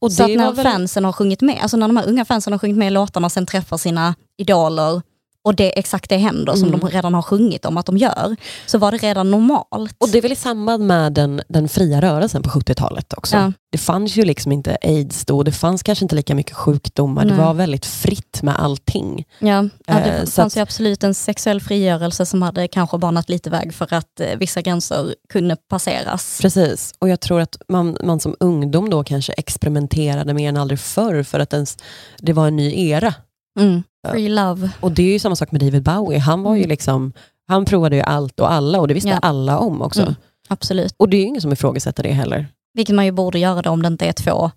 [0.00, 2.52] Och så att när väl- fansen har sjungit med, alltså när de här unga fansen
[2.52, 5.02] har sjungit med i låtarna och sen träffar sina idoler
[5.44, 6.80] och det exakt det händer som Mm.
[6.80, 8.36] de redan har sjungit om att de gör,
[8.66, 9.96] så var det redan normalt.
[9.98, 13.36] Och det är väl i samband med den, den fria rörelsen på 70-talet också.
[13.36, 13.52] Ja.
[13.72, 17.36] Det fanns ju liksom inte aids då, det fanns kanske inte lika mycket sjukdomar, Nej.
[17.36, 19.24] det var väldigt fritt med allting.
[19.38, 19.46] Ja,
[19.86, 23.28] ja det Eh, så fanns att- ju absolut en sexuell frigörelse som hade kanske banat
[23.28, 26.38] lite väg för att eh, vissa gränser kunde passeras.
[26.42, 30.80] Precis, och jag tror att man, man som ungdom då kanske experimenterade mer än aldrig
[30.80, 31.76] förr för att ens,
[32.18, 33.14] det var en ny era.
[33.60, 33.82] Mm.
[34.08, 34.70] Free love.
[34.80, 36.68] Och det är ju samma sak med David Bowie, han var ju Mm.
[36.68, 37.12] liksom
[37.48, 39.18] han provade ju allt och alla och det visste Ja.
[39.22, 40.02] alla om också.
[40.02, 40.14] Mm.
[40.48, 40.94] Absolut.
[40.96, 42.46] Och det är ju ingen som ifrågasätter det heller.
[42.74, 44.50] Vilket man ju borde göra då om det inte är två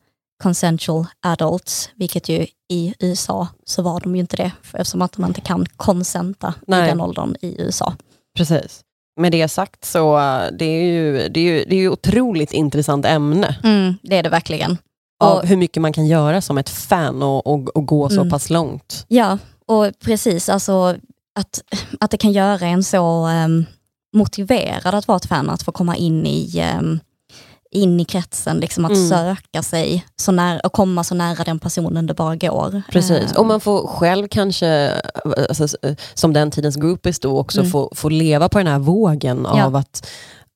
[0.44, 5.18] consensual adults, vilket ju i USA så var de ju inte det, för eftersom att
[5.18, 6.90] man inte kan konsenta i Nej.
[6.90, 7.94] den åldern i USA.
[8.38, 8.82] Precis.
[9.20, 10.16] Med det sagt så
[10.60, 13.56] det är ju, det är ju, det är ju otroligt intressant ämne.
[13.64, 14.78] Mm, det är det verkligen.
[15.24, 18.16] Av Och, hur mycket man kan göra som ett fan och, och, och gå så
[18.16, 18.30] Mm.
[18.30, 19.06] pass långt.
[19.08, 20.96] ja, och precis, alltså
[21.40, 21.62] att,
[22.00, 23.66] att det kan göra en så um,
[24.16, 27.00] motiverad att vara ett fan, att få komma in i um,
[27.72, 29.10] in i kretsen, liksom att Mm.
[29.10, 32.82] söka sig så nära, och komma så nära den personen det bara går.
[32.92, 34.92] Precis, Eh, och man får själv kanske,
[35.50, 35.76] alltså, s-
[36.14, 37.72] som den tidens groupies då, också Mm.
[37.72, 39.66] få, få leva på den här vågen Ja.
[39.66, 40.08] av att,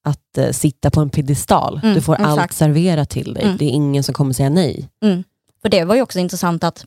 [0.08, 1.80] att eh, sitta på en piedestal.
[1.84, 2.55] Mm, du får allt exakt.
[2.55, 3.58] serverat till dig, Mm.
[3.58, 4.89] det är ingen som kommer säga nej.
[5.62, 6.86] För det var ju också intressant att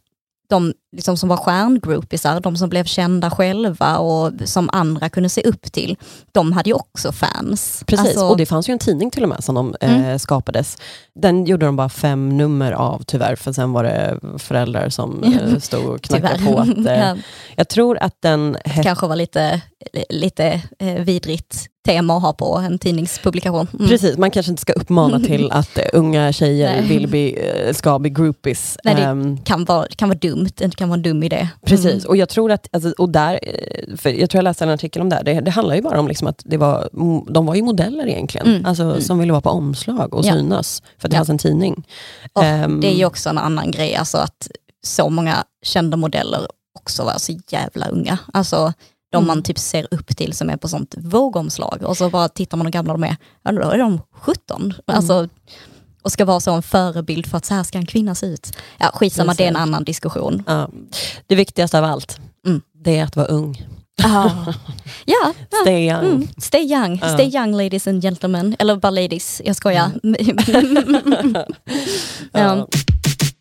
[0.49, 5.43] de liksom som var stjärngroupisar, de som blev kända själva och som andra kunde se
[5.43, 5.97] upp till,
[6.33, 7.85] de hade ju också fans.
[7.87, 10.05] Precis, Alltså, och det fanns ju en tidning till och med som de Mm.
[10.05, 10.79] eh, skapades.
[11.15, 15.59] Den gjorde de bara fem nummer av tyvärr, för sen var det föräldrar som eh,
[15.59, 16.59] stod och knackade på.
[16.59, 17.17] Att, eh, ja,
[17.57, 19.61] jag tror att den hette kanske var lite,
[20.11, 23.67] lite eh, vidrigt tema att ha på en tidningspublikation.
[23.75, 23.89] Mm.
[23.89, 27.99] Precis, man kanske inte ska uppmana till att eh, unga tjejer vill bli, eh, ska
[27.99, 28.79] bli groupies.
[28.85, 31.49] Nej, det- Ehm, Kan, vara, kan vara dumt, det kan vara en dum idé.
[31.67, 32.09] Precis, Mm.
[32.09, 35.03] och jag tror att, alltså, och där, eh, för jag tror jag läste en artikel
[35.03, 36.89] om det här, det, det handlar ju bara om liksom att det var,
[37.33, 39.01] de var ju modeller egentligen, Mm, alltså, mm.
[39.01, 40.33] som ville vara på omslag och Ja.
[40.33, 41.19] synas, för att det Ja.
[41.19, 41.85] fanns en tidning.
[42.43, 44.49] Ehm, Det är ju också en annan grej, alltså att
[44.87, 46.47] så många kända modeller
[46.79, 48.19] också var så jävla unga.
[48.33, 48.73] Alltså
[49.11, 49.27] de Mm.
[49.27, 52.67] man typ ser upp till som är på sånt vågomslag och så bara tittar man
[52.67, 54.63] hur gamla de är, ja då är de 17.
[54.63, 54.75] Mm.
[54.87, 55.29] Alltså,
[56.03, 58.57] och ska vara så en förebild för att så här ska en kvinna se ut.
[58.79, 60.43] Ja, skitsamma, det är en annan diskussion.
[60.47, 60.69] ja.
[61.27, 62.61] Det viktigaste av allt, Mm.
[62.85, 63.67] det är att vara ung.
[64.03, 64.31] Ah.
[65.05, 65.33] ja.
[65.63, 66.05] Stay young.
[66.05, 66.29] Mm.
[66.39, 67.15] Stay young, Ja.
[67.15, 68.57] stay young ladies and gentlemen.
[68.59, 69.91] Eller bara ladies, jag skojar.
[70.03, 71.45] ja.
[72.33, 72.69] Ja.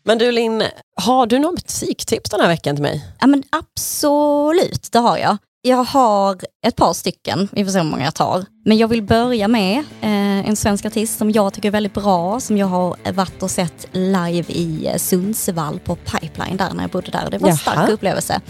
[0.04, 0.62] Men du Linn,
[1.02, 3.06] har du något musiktips den här veckan till mig?
[3.20, 5.36] Ja men absolut, det har jag.
[5.62, 6.36] Jag har
[6.66, 8.44] ett par stycken, vi får se hur många jag tar.
[8.64, 12.40] Men jag vill börja med eh, en svensk artist som jag tycker är väldigt bra,
[12.40, 16.90] som jag har varit och sett live i eh, Sundsvall på Pipeline där när jag
[16.90, 17.30] bodde där.
[17.30, 17.74] Det var en Jaha.
[17.74, 18.40] stark upplevelse.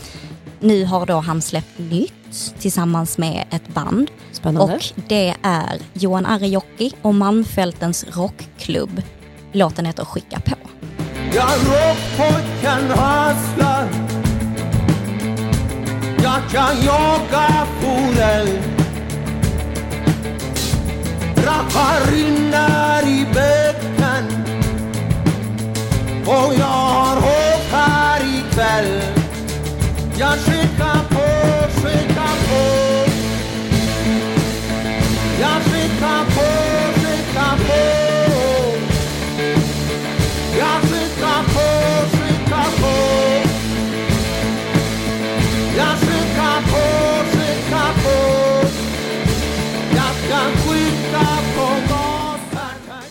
[0.60, 4.74] Nu har då han släppt nytt tillsammans med ett band Spännande.
[4.74, 9.02] och det är Johan Arijoki och Malmfältens rockklubb.
[9.52, 10.56] Låten heter Skicka på.
[11.34, 13.88] Jag rockpojken hasslar
[16.22, 18.48] Jag kan jaga forell
[21.36, 24.44] Rackarinnor i bäcken
[26.26, 27.20] Och jag har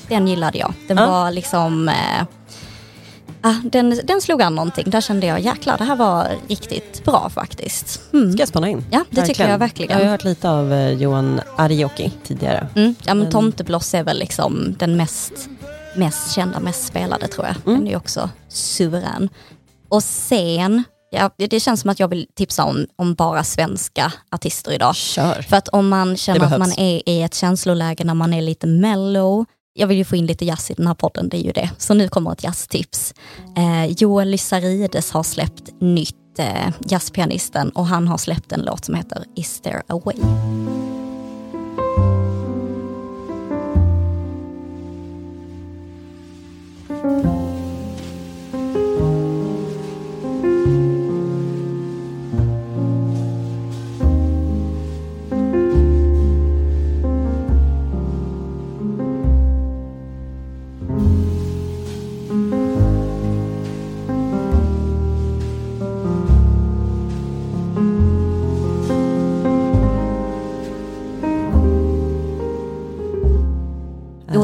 [0.09, 0.73] Den gillade jag.
[0.87, 1.07] Den Ja.
[1.07, 1.89] var liksom...
[1.89, 2.23] Eh,
[3.41, 4.89] ah, den, den slog an någonting.
[4.89, 8.01] Där kände jag jäklar, det här var riktigt bra faktiskt.
[8.13, 8.31] Mm.
[8.31, 8.85] Ska jag spana in?
[8.91, 9.97] Ja, det tycker jag verkligen.
[9.99, 12.67] Jag har hört lite av eh, Johan Arioki tidigare.
[12.75, 12.95] Mm.
[13.05, 15.49] Ja, men Tomtebloss är väl liksom den mest
[15.95, 17.55] mest kända, mest spelade tror jag.
[17.65, 17.79] Mm.
[17.79, 19.29] Den är också suverän.
[19.89, 24.71] Och sen, ja, det känns som att jag vill tipsa om, om bara svenska artister
[24.71, 24.95] idag.
[24.95, 25.41] Kör.
[25.41, 28.67] För att om man känner att man är i ett känsloläge när man är lite
[28.67, 31.51] mellow, jag vill ju få in lite jazz i den här podden, det är ju
[31.51, 31.69] det.
[31.77, 33.13] Så nu kommer ett jazztips.
[33.57, 38.95] Eh, Joel Lysarides har släppt nytt, eh, jazzpianisten, och han har släppt en låt som
[38.95, 40.15] heter Is there a way?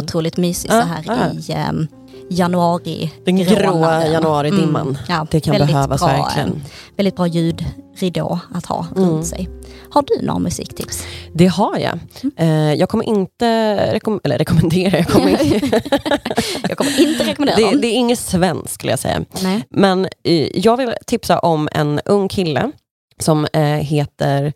[0.05, 1.13] Otroligt mysig så Ja, här ja.
[1.39, 1.87] i ehm,
[2.29, 3.11] januari.
[3.25, 4.81] Den gråa januaridimman.
[4.87, 6.49] Mm, ja, Det kan behövas bra, verkligen.
[6.49, 6.55] eh,
[6.97, 9.09] Väldigt bra ljudridå att ha Mm.
[9.09, 9.49] runt sig.
[9.89, 11.03] Har du några musiktips?
[11.33, 11.99] Det har jag.
[12.37, 13.45] Eh, jag kommer inte
[13.93, 15.29] rekom- eller rekommendera, jag kommer
[16.69, 19.21] jag kommer inte rekommendera det, det är inget svenskt skulle jag säga.
[19.43, 19.63] Nej.
[19.69, 22.71] Men eh, jag vill tipsa om en ung kille
[23.19, 24.53] som eh, heter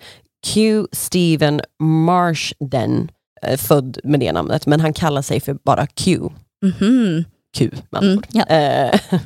[0.48, 3.12] Q Steven Marsden.
[3.42, 6.20] Eh, född med det namnet, men han kallar sig för bara Q.
[6.66, 7.26] Mhm.
[7.58, 8.44] Q med Mm, ja.
[8.46, 9.00] Eh,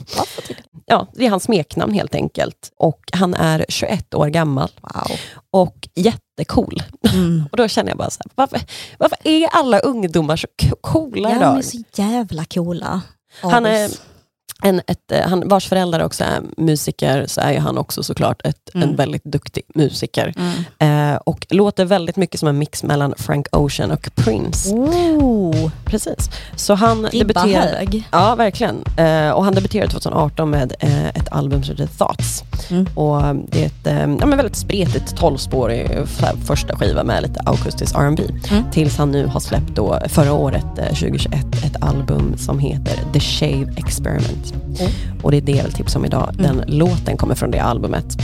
[0.86, 2.72] ja, det är hans smeknamn helt enkelt.
[2.78, 5.18] Och han är 21 år gammal Wow.
[5.52, 6.84] och jättecool.
[7.14, 7.44] Mm.
[7.52, 8.60] Och då känner jag bara så här, varför,
[8.98, 11.58] varför är alla ungdomar så co- coola Ja, de idag?
[11.58, 13.02] är så jävla coola.
[13.42, 13.90] Han är-.
[14.64, 18.42] En, ett, eh, han, vars föräldrar också är musiker, så är ju han också såklart
[18.46, 18.90] ett, Mm.
[18.90, 20.34] en väldigt duktig musiker.
[20.80, 21.14] Mm.
[21.14, 24.70] Eh, och låter väldigt mycket som en mix mellan Frank Ocean och Prince.
[24.74, 26.30] Oh, Precis.
[26.56, 27.76] Så han debuterade...
[27.78, 28.08] hög.
[28.12, 28.84] Ja, verkligen.
[28.98, 32.44] Eh, och han debuterade 2018 med eh, ett album som heter Thoughts.
[32.70, 32.88] Mm.
[32.96, 37.22] Och eh, det är ett eh, ja, men väldigt spretigt tolvspårig eh, första skiva med
[37.24, 38.64] lite akustisk R&B Mm.
[38.72, 43.20] Tills han nu har släppt då, förra året, eh, 2021, ett album som heter The
[43.20, 44.53] Shave Experiment.
[44.54, 44.92] Mm.
[45.22, 46.30] Och det är det jag vill tipsa om idag.
[46.34, 48.18] Den låten kommer från det albumet.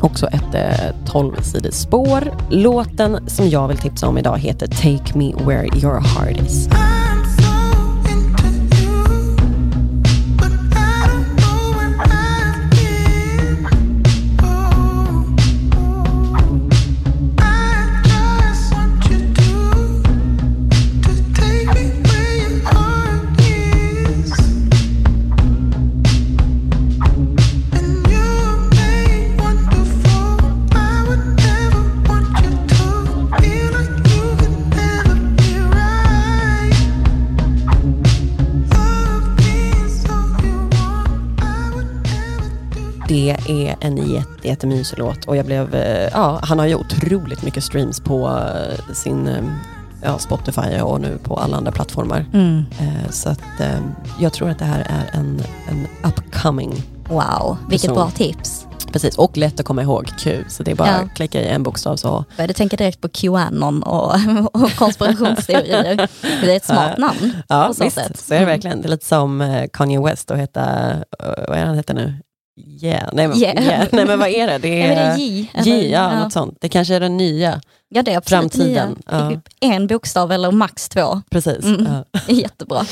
[0.00, 2.32] Också ett eh, 12-sidigt spår.
[2.50, 6.68] Låten som jag vill tipsa om idag heter Take Me Where Your Heart Is.
[43.12, 47.42] Det är en jätte, jättemysig låt och jag blev, eh, ja, han har ju otroligt
[47.42, 49.44] mycket streams på eh, sin eh,
[50.02, 52.24] ja, Spotify och nu på alla andra plattformar.
[52.32, 52.62] Mm.
[53.10, 53.40] Så att
[54.20, 57.94] jag tror att det här är en, en upcoming, Wow, vilket Person.
[58.02, 58.66] bra tips.
[58.92, 60.44] precis, och lätt att komma ihåg, Q.
[60.48, 60.94] Så det är bara Ja.
[60.94, 62.24] att klicka i en bokstav så.
[62.36, 64.14] började tänka direkt på Qanon och,
[64.52, 66.08] och konspirationsteorier.
[66.42, 67.32] Det är ett smart namn.
[67.48, 68.18] Ja, på så visst, sätt.
[68.20, 68.54] så är det Mm.
[68.54, 68.80] verkligen.
[68.82, 70.62] Det är lite som Kanye West att heta,
[71.48, 72.14] vad är han heter nu?
[72.82, 73.08] Yeah.
[73.12, 73.64] Nej, men, Yeah.
[73.64, 73.86] yeah.
[73.92, 74.58] Nej men vad är det?
[74.58, 75.50] Det Ja, men det är, är J.
[75.64, 76.20] J, ja, ja.
[76.24, 76.56] något sånt.
[76.60, 78.96] Det kanske är den nya, ja, det är Framtiden, nya.
[79.18, 79.40] ja.
[79.60, 81.22] En bokstav eller max två.
[81.30, 81.64] precis.
[81.64, 81.86] Mm.
[81.92, 82.20] Ja.
[82.28, 82.86] Är jättebra.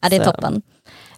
[0.00, 0.30] Ja, det är Så.
[0.30, 0.62] toppen.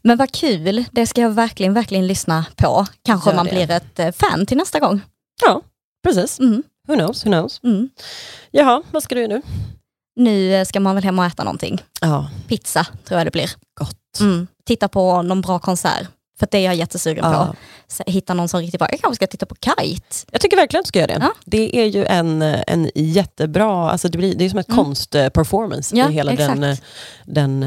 [0.03, 2.86] Men vad kul, det ska jag verkligen, verkligen lyssna på.
[3.05, 5.01] Kanske man blir ett eh, fan till nästa gång.
[5.47, 5.62] ja,
[6.07, 6.38] precis.
[6.40, 6.62] Mm.
[6.88, 7.61] Who knows, who knows.
[7.64, 7.88] Mm.
[8.51, 9.42] Jaha, vad ska du göra nu?
[10.20, 11.82] Nu eh, ska man väl hem och äta någonting.
[12.01, 13.51] Ja, Pizza tror jag det blir.
[13.80, 14.20] gott.
[14.20, 14.47] Mm.
[14.66, 16.09] Titta på någon bra konsert.
[16.39, 17.47] För det är jag jättesugen Ja.
[17.47, 17.57] på.
[18.11, 18.89] Hitta någon som riktigt bra.
[18.91, 20.07] Jag kanske ska titta på Kite.
[20.30, 21.18] Jag tycker verkligen att du ska göra det.
[21.20, 21.32] Ja.
[21.45, 24.84] Det är ju en, en jättebra, alltså det, blir, det är som ett Mm.
[24.84, 26.61] konstperformance Ja, i hela exakt.
[26.61, 26.64] den...
[26.64, 26.76] eh,
[27.24, 27.62] den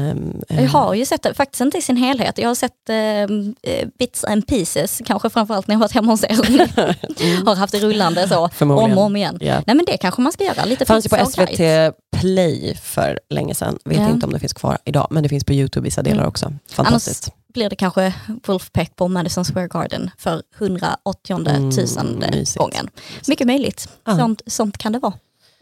[0.48, 2.38] eh, Jag har ju sett det, faktiskt inte i sin helhet.
[2.38, 6.24] Jag har sett eh, eh, bits and pieces, kanske framförallt när jag varit hemma hos
[6.24, 6.30] er.
[7.46, 8.98] har haft det rullande så, om Mm.
[8.98, 9.38] Och om igen.
[9.40, 9.54] Ja.
[9.66, 11.92] Nej men det kanske man ska göra, lite fanns ju på SVT Kite.
[12.20, 13.78] Play för länge sedan.
[13.84, 14.10] Vet Ja.
[14.10, 16.28] inte om det finns kvar idag, men det finns på Youtube vissa delar Mm.
[16.28, 16.52] också.
[16.72, 17.30] Fantastiskt.
[17.52, 18.14] Blir det kanske
[18.46, 22.88] Wolfpack på Madison Square Garden för 180 Mm, tusende gången.
[23.28, 23.88] Mycket möjligt.
[24.04, 24.16] Ja.
[24.18, 25.12] Sånt, sånt kan det vara.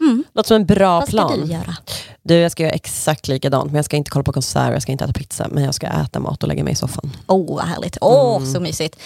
[0.01, 0.23] Mm.
[0.33, 1.39] Låter som en bra Vad ska plan.
[1.39, 1.75] du göra?
[2.23, 4.91] Du, jag ska göra exakt likadant, men jag ska inte kolla på konserter, jag ska
[4.91, 7.11] inte äta pizza, men jag ska äta mat och lägga mig i soffan.
[7.27, 7.97] Åh, vad härligt.
[8.01, 8.53] Åh, Mm.
[8.53, 8.99] så mysigt.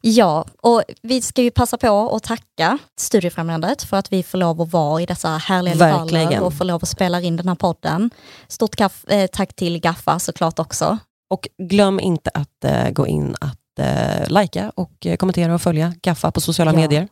[0.00, 4.60] Ja, och vi ska ju passa på att tacka Studiefrämjandet för att vi får lov
[4.62, 6.24] att vara i dessa härliga Verkligen.
[6.24, 8.10] lokaler och får lov att spela in den här podden.
[8.48, 10.98] Stort eh, tack till Gaffa såklart också.
[11.34, 15.94] Och glöm inte att eh, gå in att eh, likea och eh, kommentera och följa
[16.02, 17.08] Gaffa på sociala Ja, medier.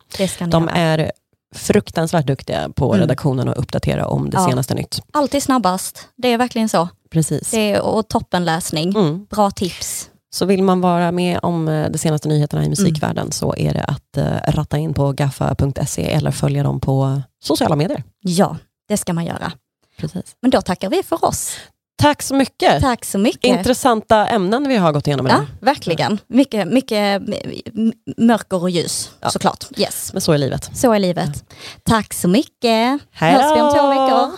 [0.47, 0.71] De göra.
[0.75, 1.11] är
[1.55, 2.99] fruktansvärt duktiga på Mm.
[2.99, 4.47] redaktionen och uppdatera om det Ja.
[4.49, 4.99] senaste nytt.
[5.13, 6.07] Alltid snabbast.
[6.15, 6.89] Det är verkligen så.
[7.11, 7.51] Precis.
[7.51, 8.89] Det är, och toppenläsning.
[8.97, 9.25] Mm.
[9.29, 10.09] Bra tips.
[10.33, 13.31] Så vill man vara med om eh, de senaste nyheterna i musikvärlden Mm.
[13.31, 18.03] så är det att eh, ratta in på gaffa.se eller följa dem på sociala medier.
[18.21, 18.57] Ja,
[18.87, 19.51] det ska man göra.
[19.97, 20.35] Precis.
[20.41, 21.55] Men då tackar vi för oss.
[22.01, 22.81] Tack så mycket.
[22.81, 23.43] Tack så mycket.
[23.43, 25.39] Intressanta ämnen vi har gått igenom idag.
[25.39, 26.19] Ja, verkligen.
[26.27, 27.21] Mycket, mycket
[28.17, 29.29] mörker och ljus Ja.
[29.29, 29.65] såklart.
[29.77, 30.09] Yes.
[30.13, 30.69] Men så är livet.
[30.77, 31.43] Så är livet.
[31.85, 32.99] Tack så mycket.
[33.11, 33.39] Hej då!
[33.41, 34.31] Hörs vi om två veckor.